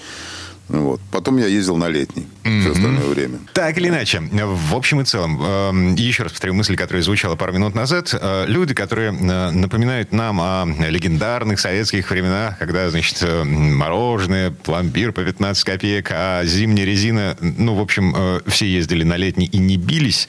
[0.71, 1.01] Вот.
[1.11, 2.61] Потом я ездил на летний mm-hmm.
[2.61, 3.39] все остальное время.
[3.55, 7.53] Так или иначе, в общем и целом, э, еще раз повторю мысль, которая звучала пару
[7.53, 8.15] минут назад.
[8.15, 15.13] Э, люди, которые э, напоминают нам о легендарных советских временах, когда, значит, э, мороженое, пломбир
[15.13, 19.77] по 15 копеек, а зимняя резина, ну, в общем, все ездили на летний и не
[19.77, 20.29] бились,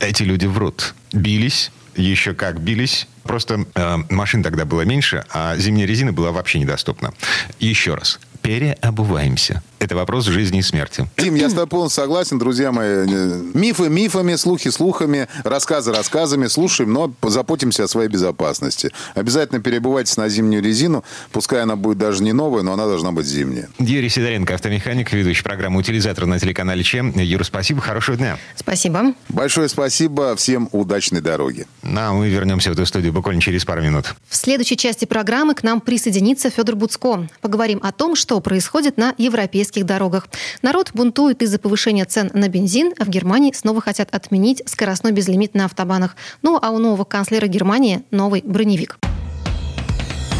[0.00, 0.94] эти люди врут.
[1.12, 3.06] Бились, еще как бились.
[3.22, 7.14] Просто э, машин тогда было меньше, а зимняя резина была вообще недоступна.
[7.58, 9.62] Еще раз переобуваемся.
[9.78, 11.08] Это вопрос жизни и смерти.
[11.16, 13.04] Тим, я с тобой полностью согласен, друзья мои.
[13.52, 16.46] Мифы мифами, слухи слухами, рассказы рассказами.
[16.46, 18.92] Слушаем, но заботимся о своей безопасности.
[19.14, 21.02] Обязательно перебывайтесь на зимнюю резину.
[21.32, 23.68] Пускай она будет даже не новая, но она должна быть зимняя.
[23.80, 27.18] Юрий Сидоренко, автомеханик, ведущий программы «Утилизатор» на телеканале ЧЕМ.
[27.18, 28.38] Юра, спасибо, хорошего дня.
[28.54, 29.14] Спасибо.
[29.28, 31.66] Большое спасибо, всем удачной дороги.
[31.82, 34.14] Ну, а мы вернемся в эту студию буквально через пару минут.
[34.28, 37.28] В следующей части программы к нам присоединится Федор Буцко.
[37.40, 40.28] Поговорим о том, что происходит на европейских дорогах.
[40.62, 45.54] Народ бунтует из-за повышения цен на бензин, а в Германии снова хотят отменить скоростной безлимит
[45.54, 46.16] на автобанах.
[46.42, 48.98] Ну а у нового канцлера Германии новый броневик.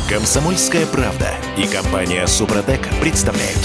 [0.09, 3.61] Комсомольская правда и компания Супротек представляют.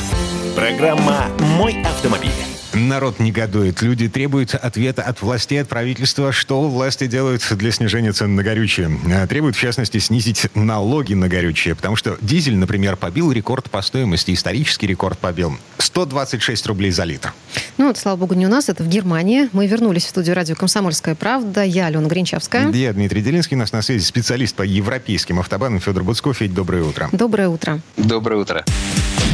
[0.55, 1.25] Программа
[1.57, 2.56] «Мой автомобиль».
[2.77, 3.81] Народ негодует.
[3.81, 8.91] Люди требуют ответа от властей, от правительства, что власти делают для снижения цен на горючее.
[9.11, 13.81] А, требуют, в частности, снизить налоги на горючее, потому что дизель, например, побил рекорд по
[13.81, 15.57] стоимости, исторический рекорд побил.
[15.79, 17.33] 126 рублей за литр.
[17.77, 19.49] Ну, это, слава богу, не у нас, это в Германии.
[19.53, 21.63] Мы вернулись в студию радио «Комсомольская правда».
[21.63, 22.71] Я Алена Гринчевская.
[22.71, 23.55] Я Дмитрий Делинский.
[23.55, 26.37] У нас на связи специалист по европейским автобанам Федор Буцков.
[26.37, 27.09] Федь, доброе утро.
[27.11, 27.81] Доброе утро.
[27.95, 28.63] Доброе утро.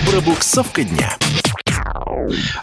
[0.10, 1.18] Пробуксовка дня.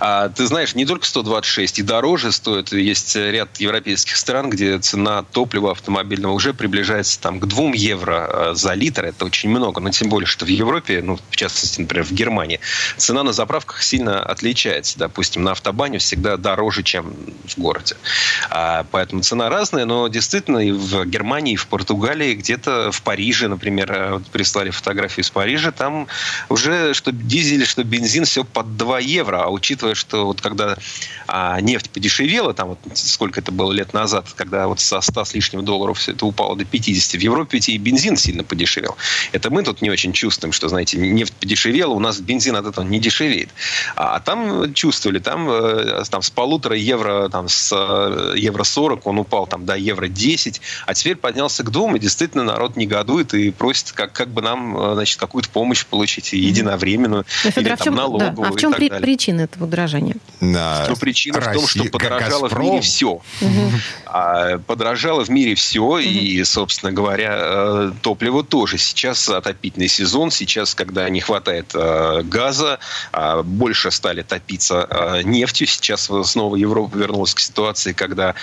[0.00, 2.72] А, ты знаешь, не только 126, и дороже стоит.
[2.72, 8.54] Есть ряд европейских стран, где цена топлива автомобильного уже приближается там, к 2 евро а,
[8.54, 9.04] за литр.
[9.04, 9.80] Это очень много.
[9.80, 12.60] Но тем более, что в Европе, ну, в частности, например, в Германии,
[12.96, 14.98] цена на заправках сильно отличается.
[14.98, 17.14] Допустим, на автобане всегда дороже, чем
[17.46, 17.96] в городе.
[18.50, 23.48] А, поэтому цена разная, но действительно и в Германии, и в Португалии, где-то в Париже,
[23.48, 26.08] например, а, вот прислали фотографию из Парижа, там
[26.48, 29.19] уже что дизель, что бензин, все под 2 евро.
[29.28, 30.76] А А учитывая, что вот когда
[31.26, 35.35] а, нефть подешевела, там вот сколько это было лет назад, когда вот со 100 с
[35.35, 38.96] лишним долларов все это упало до 50, в Европе ведь и бензин сильно подешевел.
[39.33, 42.85] Это мы тут не очень чувствуем, что, знаете, нефть подешевела, у нас бензин от этого
[42.85, 43.50] не дешевеет.
[43.96, 49.06] А, а там чувствовали, там, э, там с полутора евро, там с э, евро 40
[49.06, 53.35] он упал там до евро 10, а теперь поднялся к двум, и действительно народ негодует
[53.35, 57.72] и просит, как, как бы нам, э, значит, какую-то помощь получить единовременную, Но, Федор, или
[57.72, 60.16] а там, чем, налоговую да, А в чем при, причина этого удорожания?
[60.40, 62.62] На что причина Россия, в том, что подорожало Газпром.
[62.62, 63.09] в мире все.
[63.09, 63.70] Угу.
[64.07, 65.99] А, подорожало в мире все, угу.
[65.99, 68.79] и, собственно говоря, топливо тоже.
[68.79, 72.79] Сейчас отопительный сезон, сейчас, когда не хватает газа,
[73.12, 78.35] а больше стали топиться нефтью, сейчас снова Европа вернулась к ситуации, когда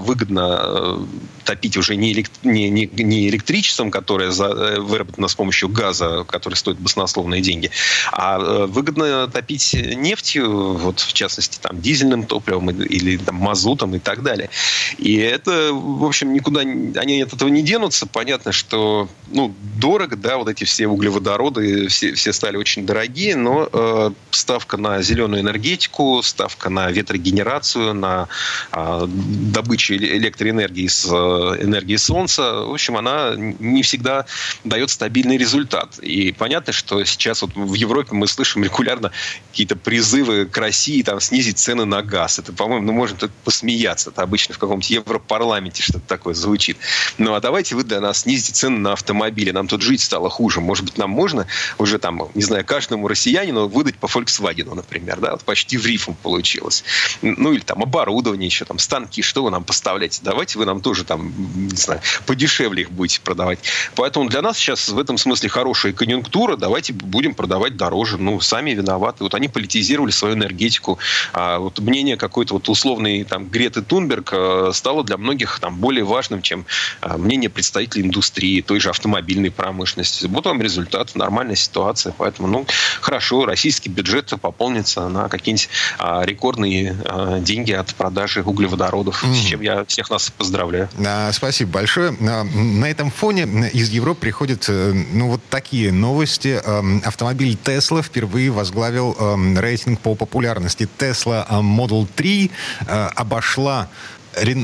[0.00, 0.98] выгодно э,
[1.44, 2.32] топить уже не, элект...
[2.42, 4.46] не, не, не электричеством, которое за...
[4.46, 7.70] Э, выработано с помощью газа, который стоит баснословные деньги,
[8.12, 13.98] а э, выгодно топить нефтью, вот в частности там дизельным топливом или там, мазутом и
[13.98, 14.50] так далее.
[14.98, 18.06] И это, в общем, никуда они от этого не денутся.
[18.06, 23.68] Понятно, что ну, дорого, да, вот эти все углеводороды, все, все стали очень дорогие, но
[23.72, 28.28] э, ставка на зеленую энергетику, ставка на ветрогенерацию, на
[28.72, 34.26] э, добычу электроэнергии с э, энергии солнца, в общем, она не всегда
[34.64, 35.98] дает стабильный результат.
[35.98, 39.10] И понятно, что сейчас вот в Европе мы слышим регулярно
[39.50, 42.38] какие-то призывы к России там, снизить цены на газ.
[42.38, 44.10] Это, по-моему, ну, можно тут посмеяться.
[44.10, 46.76] Это обычно в каком-то Европарламенте что-то такое звучит.
[47.16, 49.50] Ну, а давайте вы для нас снизите цены на автомобили.
[49.50, 50.60] Нам тут жить стало хуже.
[50.60, 51.46] Может быть, нам можно
[51.78, 56.12] уже там, не знаю, каждому россиянину выдать по Volkswagen, например, да, вот почти в рифм
[56.12, 56.84] получилось.
[57.22, 60.20] Ну, или там оборудование еще, там, станки, что вы нам поставляете?
[60.22, 61.32] Давайте вы нам тоже там,
[61.66, 63.60] не знаю, подешевле их будете продавать.
[63.94, 66.56] Поэтому для нас сейчас в этом смысле хорошая конъюнктура.
[66.56, 68.18] Давайте будем продавать дороже.
[68.18, 69.24] Ну, сами виноваты.
[69.24, 70.98] Вот они политизировали свою энергетику.
[71.32, 76.04] А вот мнение какой-то вот условный там Греты Тунберг э, стало для многих там более
[76.04, 76.66] важным, чем
[77.00, 80.26] э, мнение представителей индустрии, той же автомобильной промышленности.
[80.26, 82.12] Вот вам результат, нормальная ситуация.
[82.18, 82.66] Поэтому, ну,
[83.00, 89.34] хорошо, российский бюджет пополнится на какие-нибудь а, рекордные а, деньги от продажи углеводородов, mm.
[89.34, 90.88] с чем я всех нас поздравляю.
[91.06, 92.10] А, спасибо большое.
[92.20, 96.60] На этом фоне из Европы приходят э, ну, вот такие новости.
[96.64, 100.88] Эм, автомобиль Tesla впервые возглавил эм, рейтинг по популярности.
[100.98, 102.50] Tesla э, Model 3
[102.86, 103.88] э, обошла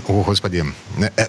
[0.07, 0.65] о, господи.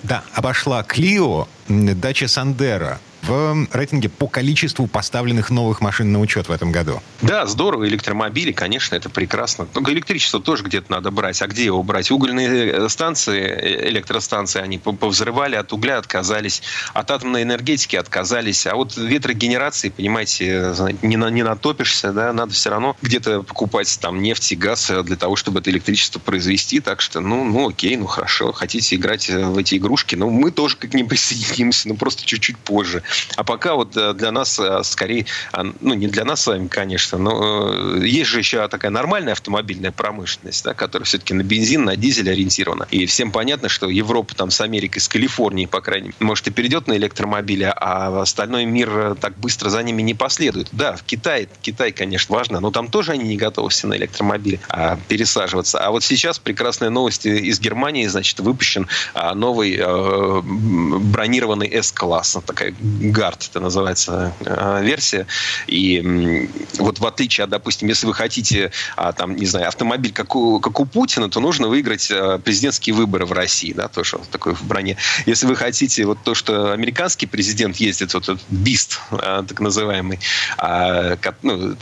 [0.04, 6.52] Да, обошла Clio, дача Сандера в рейтинге по количеству поставленных новых машин на учет в
[6.52, 7.02] этом году.
[7.22, 7.88] Да, здорово.
[7.88, 9.66] Электромобили, конечно, это прекрасно.
[9.66, 11.42] Только электричество тоже где-то надо брать.
[11.42, 12.12] А где его брать?
[12.12, 16.62] Угольные э, станции, э, электростанции, они повзрывали, от угля отказались,
[16.94, 18.68] от атомной энергетики отказались.
[18.68, 24.22] А вот ветрогенерации, понимаете, не, на, не натопишься, да, надо все равно где-то покупать там
[24.22, 26.80] нефть и газ для того, чтобы это электричество произвести.
[26.80, 30.78] Так что, ну, ну окей, ну хорошо, хотите играть в эти игрушки, ну мы тоже
[30.78, 33.04] к ним присоединимся, но просто чуть-чуть позже.
[33.36, 36.68] А пока вот э, для нас э, скорее, а, ну не для нас с вами,
[36.68, 41.86] конечно, но э, есть же еще такая нормальная автомобильная промышленность, да, которая все-таки на бензин,
[41.86, 42.88] на дизель ориентирована.
[42.92, 46.52] И всем понятно, что Европа там с Америкой, с Калифорнией, по крайней мере, может и
[46.52, 50.70] перейдет на электромобили, а остальной мир так быстро за ними не последует.
[50.72, 54.60] Да, в Китае, Китай, конечно, важно, но там тоже они не готовы все на электромобили
[54.70, 55.80] а, пересаживаться.
[55.80, 62.74] А вот сейчас прекрасная новость из Германии, значит, выпущен а, новый а, бронированный S-класс, такая
[63.12, 65.28] Гард, это называется э, версия.
[65.68, 70.36] И вот в отличие от, допустим, если вы хотите, а, там, не знаю, автомобиль как
[70.36, 74.54] у, как у Путина, то нужно выиграть э, президентские выборы в России, да, тоже такой
[74.54, 74.98] в броне.
[75.26, 80.20] Если вы хотите вот то, что американский президент ездит, вот этот бист, э, так называемый,
[80.58, 81.76] а, ну,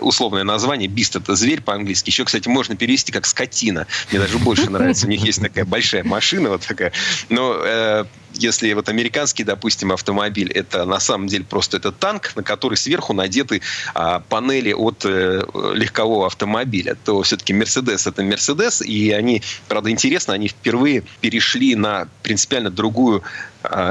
[0.00, 2.10] условное название, бист это зверь по-английски.
[2.10, 3.86] Еще, кстати, можно перевести как скотина.
[4.10, 5.06] Мне даже больше нравится.
[5.06, 6.92] У них есть такая большая машина, вот такая.
[7.28, 8.06] Но
[8.42, 13.12] если вот американский, допустим, автомобиль, это на самом деле просто это танк, на который сверху
[13.12, 13.62] надеты
[13.94, 15.42] а, панели от э,
[15.74, 22.08] легкового автомобиля, то все-таки Мерседес это Мерседес, и они, правда, интересно, они впервые перешли на
[22.22, 23.22] принципиально другую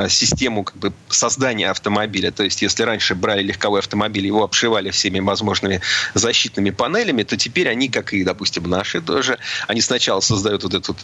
[0.10, 2.32] систему как бы, создания автомобиля.
[2.32, 5.82] То есть, если раньше брали легковой автомобиль, его обшивали всеми возможными
[6.14, 10.96] защитными панелями, то теперь они, как и, допустим, наши тоже, они сначала создают вот эту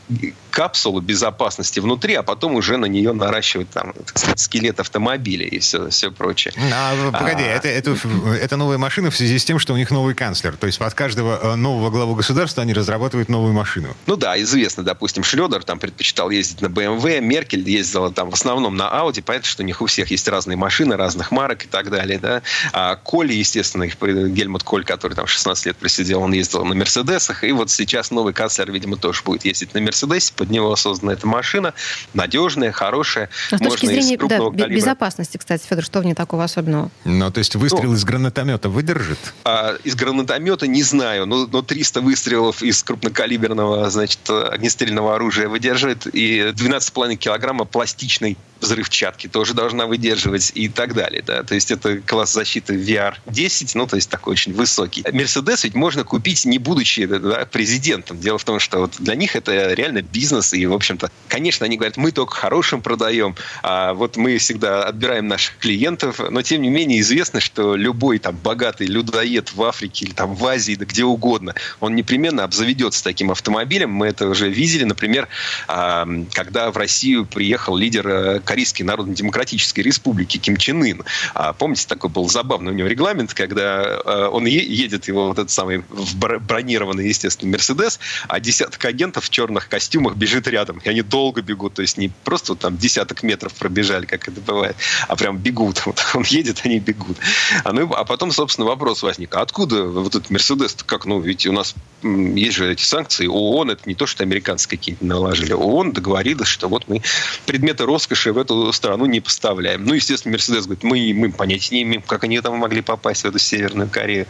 [0.50, 5.90] капсулу безопасности внутри, а потом уже на нее наращивают там, сказать, скелет автомобиля и все,
[5.90, 6.54] все прочее.
[6.74, 7.48] А, погоди, а...
[7.48, 7.98] Это, это,
[8.42, 10.56] это новая машина в связи с тем, что у них новый канцлер.
[10.58, 13.96] То есть под каждого э, нового главу государства они разрабатывают новую машину.
[14.06, 18.57] Ну да, известно, допустим, Шлёдер там предпочитал ездить на BMW, Меркель ездила там в основном
[18.58, 19.22] основном на Audi.
[19.22, 22.20] Понятно, что у них у всех есть разные машины, разных марок и так далее.
[22.20, 22.41] Да?
[22.74, 27.43] А Коли, естественно, их, Гельмут Коль, который там 16 лет просидел, он ездил на Мерседесах.
[27.43, 30.34] И вот сейчас новый канцлер, видимо, тоже будет ездить на Мерседесе.
[30.36, 31.74] Под него создана эта машина.
[32.13, 33.30] Надежная, хорошая.
[33.52, 36.89] А с точки зрения да, безопасности, кстати, Федор, что в ней такого особенного?
[37.06, 39.20] Ну, то есть выстрел ну, из гранатомета выдержит?
[39.43, 46.08] А, из гранатомета не знаю, но, но 300 выстрелов из крупнокалиберного, значит, огнестрельного оружия выдерживает.
[46.13, 51.24] И 12,5 килограмма пластичной взрывчатки тоже должна выдерживать и так далее.
[51.26, 51.43] Да?
[51.43, 55.04] То есть это класс защиты VR-10, ну, то есть такой очень высокий.
[55.12, 58.20] Мерседес ведь можно купить, не будучи да, президентом.
[58.20, 61.78] Дело в том, что вот для них это реально бизнес, и, в общем-то, конечно, они
[61.78, 66.70] говорят, мы только хорошим продаем, а вот мы всегда отбираем наших клиентов, но, тем не
[66.70, 71.04] менее, известно, что любой там богатый людоед в Африке или там в Азии, да где
[71.04, 73.91] угодно, он непременно обзаведется таким автомобилем.
[73.91, 75.28] Мы это уже видели, например,
[75.67, 81.04] когда в Россию приехал лидер э, Корейской Народно-Демократической Республики Ким Чен Ын.
[81.34, 85.52] А, помните, такой был забавный у него регламент, когда э, он едет его вот этот
[85.52, 85.84] самый
[86.16, 90.80] бронированный, естественно, Мерседес, а десяток агентов в черных костюмах бежит рядом.
[90.84, 94.40] И они долго бегут, то есть не просто вот там десяток метров пробежали, как это
[94.40, 95.84] бывает, а прям бегут.
[95.88, 97.18] Вот он едет, они бегут.
[97.64, 99.36] А, ну, а потом, собственно, вопрос возник.
[99.36, 100.76] А откуда вот этот Мерседес?
[100.86, 103.28] Как, ну, ведь у нас есть же эти санкции.
[103.28, 105.54] ООН, это не то, что американцы какие-то наложили.
[105.54, 107.02] ООН договорилась, что вот мы
[107.46, 109.84] предметы роскоши в эту страну не поставляем.
[109.84, 113.26] Ну, естественно, Мерседес говорит, мы, мы понятия не имеем, как они там могли попасть в
[113.26, 114.28] эту Северную Корею.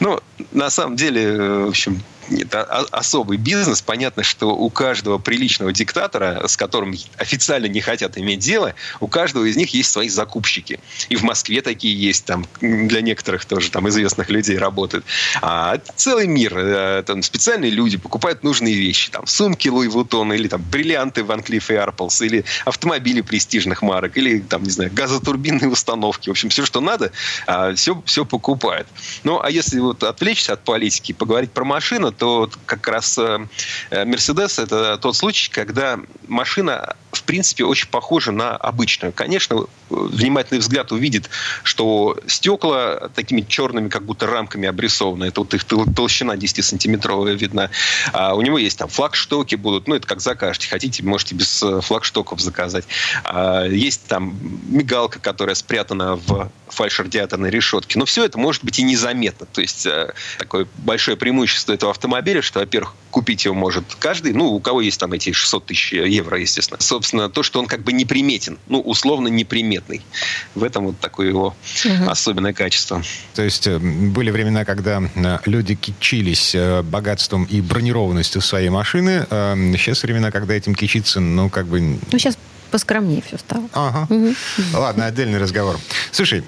[0.00, 0.20] Ну,
[0.52, 2.02] на самом деле, в общем,
[2.40, 3.82] это особый бизнес.
[3.82, 9.44] Понятно, что у каждого приличного диктатора, с которым официально не хотят иметь дело, у каждого
[9.44, 10.80] из них есть свои закупщики.
[11.08, 15.04] И в Москве такие есть, там для некоторых тоже там известных людей работают.
[15.40, 16.56] А целый мир.
[16.56, 19.10] Э, там специальные люди покупают нужные вещи.
[19.10, 24.16] Там сумки Луи Вуттон, или там бриллианты Ван Клифф и Арпелс, или автомобили престижных марок,
[24.16, 26.28] или там, не знаю, газотурбинные установки.
[26.28, 27.12] В общем, все, что надо,
[27.74, 28.88] все, а, все покупают.
[29.24, 33.18] Ну, а если вот отвлечься от политики, поговорить про машину, то как раз
[33.90, 39.12] Мерседес– это тот случай, когда машина, в принципе, очень похожа на обычную.
[39.12, 41.30] Конечно, внимательный взгляд увидит,
[41.62, 45.26] что стекла такими черными, как будто рамками обрисованы.
[45.26, 47.70] Это вот их толщина 10-сантиметровая видна.
[48.12, 49.86] А у него есть там флагштоки будут.
[49.86, 50.68] Ну, это как закажете.
[50.68, 52.84] Хотите, можете без э, флагштоков заказать.
[53.24, 54.36] А есть там
[54.68, 57.98] мигалка, которая спрятана в фальш-радиаторной решетке.
[57.98, 59.46] Но все это может быть и незаметно.
[59.46, 64.46] То есть э, такое большое преимущество этого автомобиля, что, во-первых, купить его может каждый, ну,
[64.46, 66.80] у кого есть там эти 600 тысяч евро, естественно.
[66.80, 70.02] Собственно, то, что он как бы неприметен, ну, условно неприметный.
[70.54, 72.10] В этом вот такое его угу.
[72.10, 73.02] особенное качество.
[73.34, 79.26] То есть э, были времена, когда э, люди кичились богатством и бронированностью своей машины.
[79.28, 81.80] Сейчас времена, когда этим кичиться, ну, как бы...
[81.80, 82.36] Ну, сейчас
[82.72, 83.68] поскромнее все стало.
[83.74, 84.06] Ага.
[84.12, 84.34] Угу.
[84.74, 85.78] Ладно, отдельный разговор.
[86.10, 86.42] Слушай,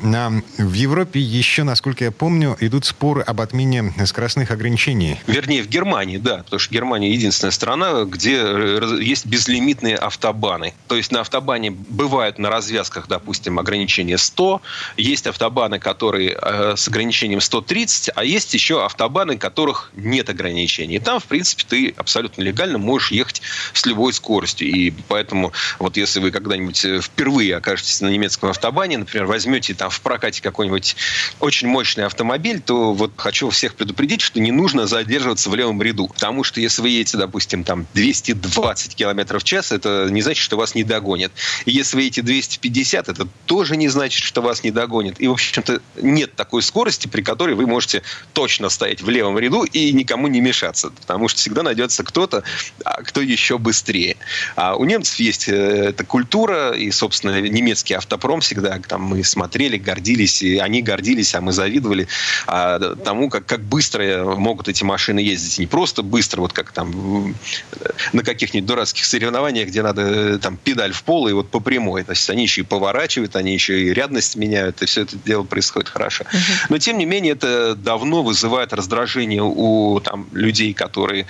[0.59, 5.21] в Европе еще, насколько я помню, идут споры об отмене скоростных ограничений.
[5.27, 8.37] Вернее, в Германии, да, потому что Германия единственная страна, где
[9.01, 10.75] есть безлимитные автобаны.
[10.89, 14.63] То есть на автобане бывают на развязках, допустим, ограничения 100,
[14.97, 20.97] есть автобаны, которые э, с ограничением 130, а есть еще автобаны, которых нет ограничений.
[20.97, 23.43] И там, в принципе, ты абсолютно легально можешь ехать
[23.75, 24.69] с любой скоростью.
[24.69, 29.75] И поэтому вот если если вы когда-нибудь э, впервые окажетесь на немецком автобане, например, возьмете
[29.75, 30.95] там в прокате какой-нибудь
[31.41, 36.07] очень мощный автомобиль, то вот хочу всех предупредить, что не нужно задерживаться в левом ряду.
[36.07, 40.57] Потому что если вы едете, допустим, там 220 км в час, это не значит, что
[40.57, 41.33] вас не догонят.
[41.65, 45.19] И если вы едете 250, это тоже не значит, что вас не догонят.
[45.19, 48.03] И, в общем-то, нет такой скорости, при которой вы можете
[48.35, 50.91] точно стоять в левом ряду и никому не мешаться.
[50.91, 52.45] Потому что всегда найдется кто-то,
[52.85, 54.17] а, кто еще быстрее.
[54.55, 59.77] А у немцев есть э, это культура, и, собственно, немецкий автопром всегда там мы смотрели,
[59.77, 62.07] гордились, и они гордились, а мы завидовали
[62.47, 65.59] а, тому, как, как быстро могут эти машины ездить.
[65.59, 67.35] Не просто быстро, вот как там
[68.13, 72.05] на каких-нибудь дурацких соревнованиях, где надо там педаль в пол и вот по прямой.
[72.09, 75.89] Есть они еще и поворачивают, они еще и рядность меняют, и все это дело происходит
[75.89, 76.25] хорошо.
[76.69, 81.27] Но, тем не менее, это давно вызывает раздражение у там, людей, которые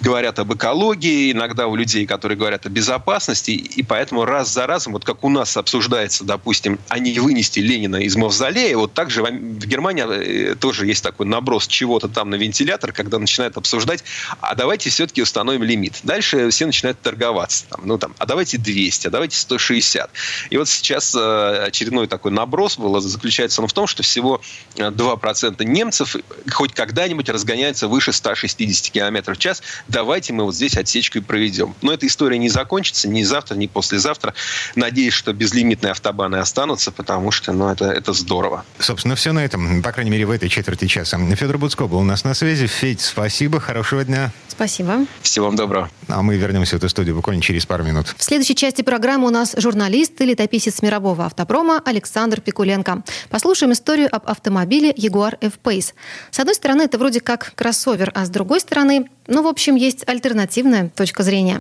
[0.00, 4.92] говорят об экологии, иногда у людей, которые говорят о безопасности, и поэтому раз за разом,
[4.92, 9.22] вот как у нас обсуждается, допустим, а не вынести Ленина из мавзолея, вот так же
[9.22, 14.04] в Германии э, тоже есть такой наброс чего-то там на вентилятор, когда начинают обсуждать,
[14.40, 16.00] а давайте все-таки установим лимит.
[16.02, 17.66] Дальше все начинают торговаться.
[17.68, 20.10] Там, ну, там, а давайте 200, а давайте 160.
[20.50, 24.40] И вот сейчас э, очередной такой наброс был, заключается он в том, что всего
[24.76, 26.16] 2% э, немцев
[26.50, 29.62] хоть когда-нибудь разгоняются выше 160 км в час.
[29.88, 31.74] Давайте мы вот здесь отсечку и проведем.
[31.82, 34.34] Но эта история не закончится ни завтра, ни послезавтра.
[34.74, 38.64] Надеюсь, что безлимитные автобаны останутся, потому что ну, это, это здорово.
[38.78, 41.18] Собственно, все на этом, по крайней мере, в этой четверти часа.
[41.34, 42.66] Федор Буцко был у нас на связи.
[42.66, 44.30] Федь, спасибо, хорошего дня.
[44.48, 45.06] Спасибо.
[45.22, 45.88] Всего вам доброго.
[46.08, 48.14] А мы вернемся в эту студию буквально через пару минут.
[48.16, 53.04] В следующей части программы у нас журналист и летописец мирового автопрома Александр Пикуленко.
[53.30, 55.94] Послушаем историю об автомобиле Jaguar F-Pace.
[56.32, 60.08] С одной стороны, это вроде как кроссовер, а с другой стороны, ну, в общем, есть
[60.08, 61.60] альтернативная точка зрения.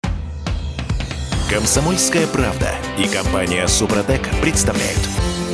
[1.49, 4.99] Комсомольская правда и компания Супротек представляют.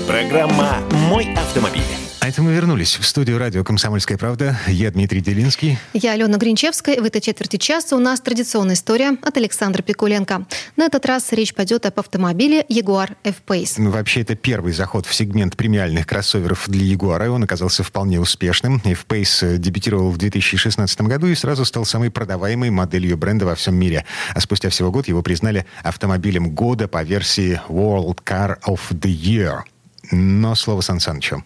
[0.07, 2.02] Программа «Мой автомобиль».
[2.23, 4.57] А это мы вернулись в студию радио «Комсомольская правда».
[4.67, 5.77] Я Дмитрий Делинский.
[5.91, 7.01] Я Алена Гринчевская.
[7.01, 10.45] В этой четверти часа у нас традиционная история от Александра Пикуленко.
[10.77, 13.73] На этот раз речь пойдет об автомобиле Jaguar F-Pace.
[13.75, 18.21] Ну, вообще, это первый заход в сегмент премиальных кроссоверов для Jaguar, и он оказался вполне
[18.21, 18.81] успешным.
[18.85, 24.05] F-Pace дебютировал в 2016 году и сразу стал самой продаваемой моделью бренда во всем мире.
[24.33, 29.63] А спустя всего год его признали автомобилем года по версии World Car of the Year.
[30.11, 31.43] Но слово Сан Санычу.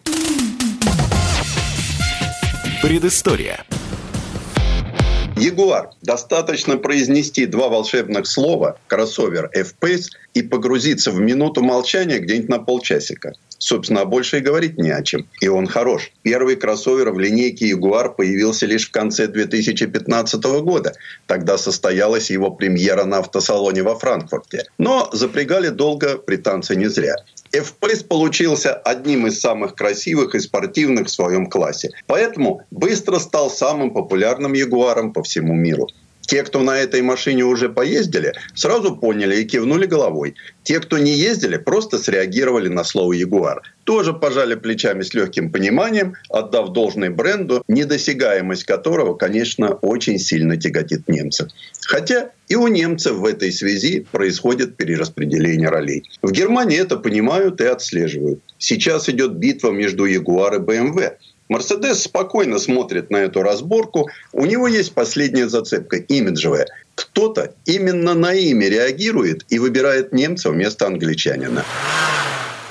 [2.81, 3.65] Предыстория.
[5.35, 5.89] Ягуар.
[6.03, 13.33] Достаточно произнести два волшебных слова «кроссовер F-Pace» и погрузиться в минуту молчания где-нибудь на полчасика.
[13.57, 15.27] Собственно, а больше и говорить не о чем.
[15.41, 16.11] И он хорош.
[16.21, 20.93] Первый кроссовер в линейке Ягуар появился лишь в конце 2015 года.
[21.25, 24.65] Тогда состоялась его премьера на автосалоне во Франкфурте.
[24.77, 27.15] Но запрягали долго британцы не зря.
[27.51, 31.89] F-Pace получился одним из самых красивых и спортивных в своем классе.
[32.05, 35.87] Поэтому быстро стал самым популярным Ягуаром по всему миру.
[36.27, 40.35] Те, кто на этой машине уже поездили, сразу поняли и кивнули головой.
[40.63, 43.61] Те, кто не ездили, просто среагировали на слово «Ягуар».
[43.85, 51.07] Тоже пожали плечами с легким пониманием, отдав должный бренду, недосягаемость которого, конечно, очень сильно тяготит
[51.07, 51.47] немцев.
[51.87, 56.03] Хотя и у немцев в этой связи происходит перераспределение ролей.
[56.21, 58.41] В Германии это понимают и отслеживают.
[58.57, 61.13] Сейчас идет битва между Ягуар и БМВ.
[61.49, 64.09] Мерседес спокойно смотрит на эту разборку.
[64.33, 66.67] У него есть последняя зацепка, имиджевая.
[66.95, 71.63] Кто-то именно на имя реагирует и выбирает немца вместо англичанина.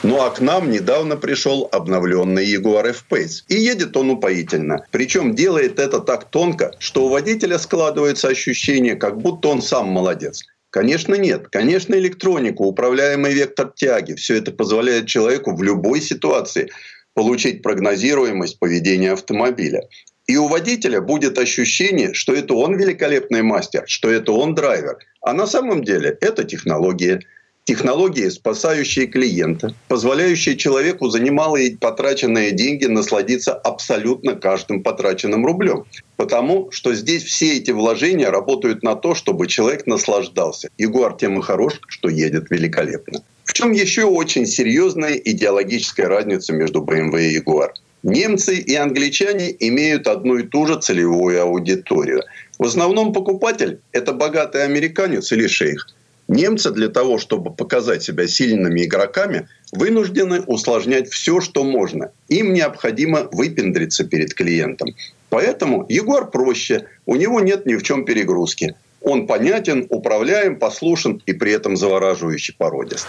[0.03, 3.45] Ну а к нам недавно пришел обновленный Jaguar F-Pace.
[3.49, 4.85] И едет он упоительно.
[4.91, 10.45] Причем делает это так тонко, что у водителя складывается ощущение, как будто он сам молодец.
[10.70, 11.49] Конечно, нет.
[11.49, 14.12] Конечно, электроника, управляемый вектор тяги.
[14.12, 16.70] Все это позволяет человеку в любой ситуации
[17.17, 19.89] получить прогнозируемость поведения автомобиля.
[20.27, 24.99] И у водителя будет ощущение, что это он великолепный мастер, что это он драйвер.
[25.23, 27.21] А на самом деле это технология.
[27.67, 35.83] Технологии, спасающие клиента, позволяющие человеку за немалые потраченные деньги насладиться абсолютно каждым потраченным рублем.
[36.17, 40.69] Потому что здесь все эти вложения работают на то, чтобы человек наслаждался.
[40.79, 43.25] Ягуар тем и хорош, что едет великолепно.
[43.43, 47.71] В чем еще очень серьезная идеологическая разница между BMW и Jaguar?
[48.05, 52.23] Немцы и англичане имеют одну и ту же целевую аудиторию.
[52.61, 55.89] В основном покупатель– это богатый американец или шейх.
[56.29, 62.11] Немцы для того, чтобы показать себя сильными игроками, вынуждены усложнять все, что можно.
[62.29, 64.89] Им необходимо выпендриться перед клиентом.
[65.31, 68.74] Поэтому Егор проще, у него нет ни в чем перегрузки.
[69.03, 73.07] Он понятен, управляем, послушен и при этом завораживающий породист.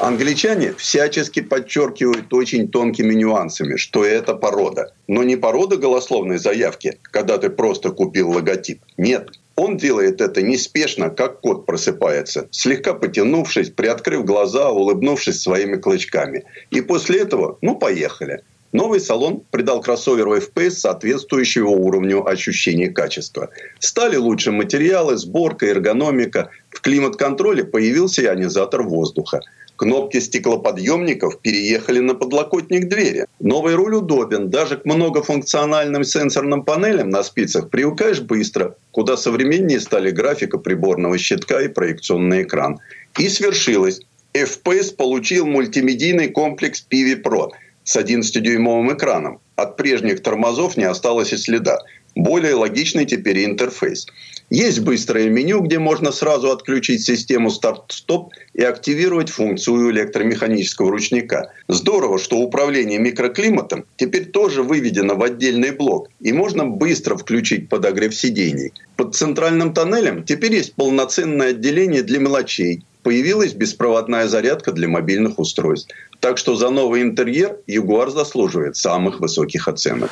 [0.00, 4.92] Англичане всячески подчеркивают очень тонкими нюансами, что это порода.
[5.06, 8.80] Но не порода голословной заявки, когда ты просто купил логотип.
[8.96, 16.44] Нет, он делает это неспешно, как кот просыпается, слегка потянувшись, приоткрыв глаза, улыбнувшись своими клычками.
[16.70, 18.42] И после этого, ну, поехали.
[18.72, 23.50] Новый салон придал кроссоверу FPS соответствующего уровню ощущения качества.
[23.78, 26.48] Стали лучше материалы, сборка, эргономика.
[26.70, 29.42] В климат-контроле появился ионизатор воздуха.
[29.82, 33.26] Кнопки стеклоподъемников переехали на подлокотник двери.
[33.40, 34.48] Новый руль удобен.
[34.48, 38.76] Даже к многофункциональным сенсорным панелям на спицах привыкаешь быстро.
[38.92, 42.78] Куда современнее стали графика приборного щитка и проекционный экран.
[43.18, 44.00] И свершилось.
[44.34, 47.48] FPS получил мультимедийный комплекс Pivi Pro–
[47.84, 49.40] с 11-дюймовым экраном.
[49.56, 51.78] От прежних тормозов не осталось и следа.
[52.14, 54.06] Более логичный теперь интерфейс.
[54.54, 61.50] Есть быстрое меню, где можно сразу отключить систему старт-стоп и активировать функцию электромеханического ручника.
[61.68, 68.14] Здорово, что управление микроклиматом теперь тоже выведено в отдельный блок, и можно быстро включить подогрев
[68.14, 68.74] сидений.
[68.96, 75.94] Под центральным тоннелем теперь есть полноценное отделение для мелочей, появилась беспроводная зарядка для мобильных устройств.
[76.20, 80.10] Так что за новый интерьер Ягуар заслуживает самых высоких оценок.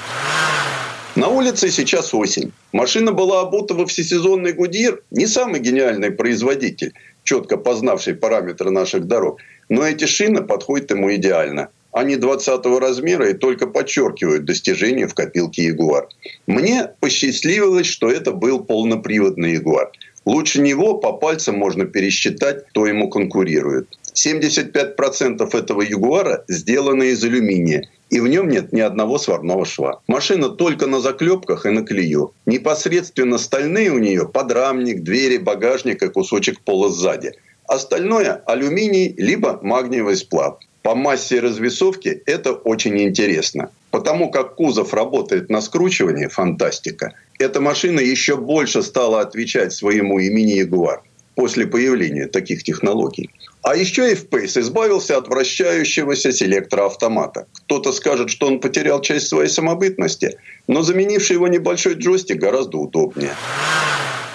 [1.20, 2.50] На улице сейчас осень.
[2.72, 5.02] Машина была обута во всесезонный Гудьер.
[5.10, 6.94] Не самый гениальный производитель.
[7.24, 9.38] четко познавший параметры наших дорог.
[9.68, 11.68] Но эти шины подходят ему идеально.
[11.92, 16.08] Они 20 размера и только подчеркивают достижения в копилке Ягуар.
[16.46, 19.90] Мне посчастливилось, что это был полноприводный Ягуар.
[20.24, 23.88] Лучше него по пальцам можно пересчитать, кто ему конкурирует.
[24.14, 30.00] 75% этого Ягуара сделаны из алюминия, и в нем нет ни одного сварного шва.
[30.08, 32.32] Машина только на заклепках и на клею.
[32.44, 37.32] Непосредственно стальные у нее подрамник, двери, багажник и кусочек пола сзади.
[37.66, 40.58] Остальное– алюминий либо магниевый сплав.
[40.82, 43.70] По массе развесовки это очень интересно.
[43.90, 47.14] Потому как кузов работает на скручивании– фантастика.
[47.38, 51.02] Эта машина еще больше стала отвечать своему имени Ягуар
[51.36, 53.30] после появления таких технологий.
[53.62, 57.46] А еще F-Pace избавился от вращающегося селектора автомата.
[57.52, 63.34] Кто-то скажет, что он потерял часть своей самобытности, но заменивший его небольшой джойстик гораздо удобнее.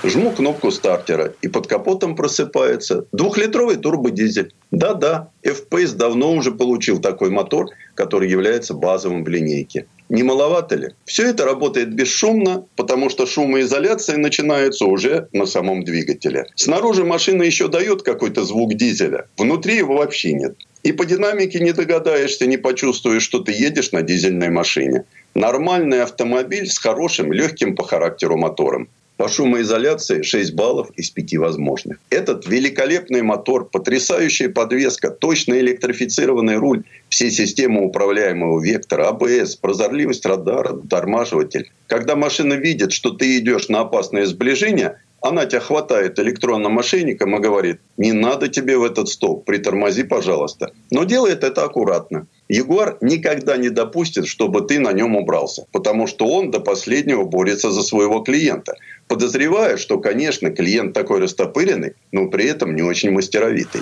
[0.03, 4.53] Жму кнопку стартера, и под капотом просыпается двухлитровый турбодизель.
[4.69, 9.87] Да-да, F-Pace давно уже получил такой мотор, который является базовым в линейке.
[10.09, 10.89] Не маловато ли?
[11.05, 16.45] Все это работает бесшумно, потому что шумоизоляция начинается уже на самом двигателе.
[16.55, 19.27] Снаружи машина еще дает какой-то звук дизеля.
[19.37, 20.55] Внутри его вообще нет.
[20.83, 25.05] И по динамике не догадаешься, не почувствуешь, что ты едешь на дизельной машине.
[25.33, 28.87] Нормальный автомобиль с хорошим, легким по характеру мотором.
[29.17, 31.99] По шумоизоляции 6 баллов из 5 возможных.
[32.09, 40.77] Этот великолепный мотор, потрясающая подвеска, точно электрифицированный руль, все системы управляемого вектора, АБС, прозорливость радара,
[40.89, 41.71] тормаживатель.
[41.87, 47.39] Когда машина видит, что ты идешь на опасное сближение, она тебя хватает электронным мошенником и
[47.39, 50.71] говорит, не надо тебе в этот столб, притормози, пожалуйста.
[50.91, 52.27] Но делает это аккуратно.
[52.47, 57.71] Ягуар никогда не допустит, чтобы ты на нем убрался, потому что он до последнего борется
[57.71, 58.75] за своего клиента.
[59.07, 63.81] Подозреваю, что, конечно, клиент такой растопыренный, но при этом не очень мастеровитый.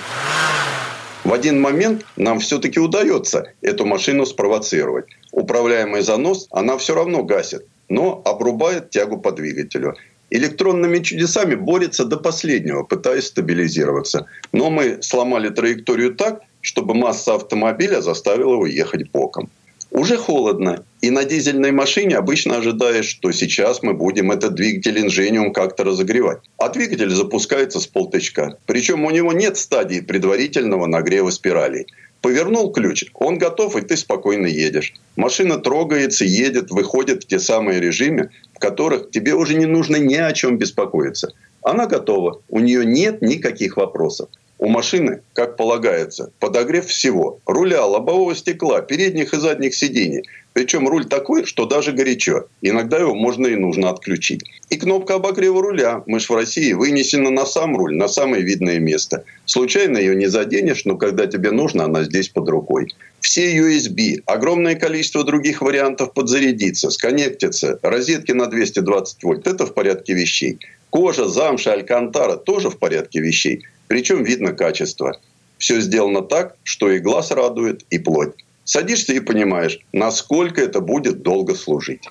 [1.23, 5.05] В один момент нам все-таки удается эту машину спровоцировать.
[5.31, 9.95] Управляемый занос она все равно гасит, но обрубает тягу по двигателю.
[10.29, 14.25] Электронными чудесами борется до последнего, пытаясь стабилизироваться.
[14.51, 19.49] Но мы сломали траекторию так, чтобы масса автомобиля заставила его ехать боком.
[19.93, 25.51] Уже холодно, и на дизельной машине обычно ожидаешь, что сейчас мы будем этот двигатель Ingenium
[25.51, 26.39] как-то разогревать.
[26.57, 28.57] А двигатель запускается с полтычка.
[28.65, 31.85] Причем у него нет стадии предварительного нагрева спиралей.
[32.21, 34.95] Повернул ключ, он готов, и ты спокойно едешь.
[35.15, 40.15] Машина трогается, едет, выходит в те самые режимы, в которых тебе уже не нужно ни
[40.15, 41.33] о чем беспокоиться.
[41.61, 44.29] Она готова, у нее нет никаких вопросов.
[44.59, 47.39] У машины, как полагается, подогрев всего.
[47.45, 50.23] Руля, лобового стекла, передних и задних сидений.
[50.53, 52.45] Причем руль такой, что даже горячо.
[52.61, 54.43] Иногда его можно и нужно отключить.
[54.69, 58.79] И кнопка обогрева руля, мы ж в России, вынесена на сам руль, на самое видное
[58.79, 59.25] место.
[59.45, 62.87] Случайно ее не заденешь, но когда тебе нужно, она здесь под рукой.
[63.19, 69.47] Все USB, огромное количество других вариантов подзарядиться, сконнектиться, розетки на 220 вольт.
[69.47, 70.59] Это в порядке вещей.
[70.91, 73.63] Кожа, замша, алькантара тоже в порядке вещей.
[73.87, 75.19] Причем видно качество.
[75.57, 78.33] Все сделано так, что и глаз радует, и плоть.
[78.65, 82.03] Садишься и понимаешь, насколько это будет долго служить.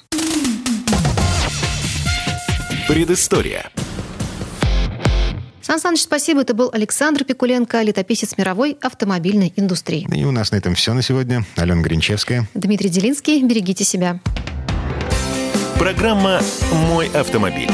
[2.88, 3.70] Предыстория.
[5.62, 6.42] Сан Саныч, спасибо.
[6.42, 10.06] Это был Александр Пикуленко, летописец мировой автомобильной индустрии.
[10.14, 11.46] И у нас на этом все на сегодня.
[11.56, 12.48] Алена Гринчевская.
[12.54, 13.42] Дмитрий Делинский.
[13.42, 14.20] Берегите себя.
[15.78, 16.40] Программа
[16.88, 17.70] «Мой автомобиль».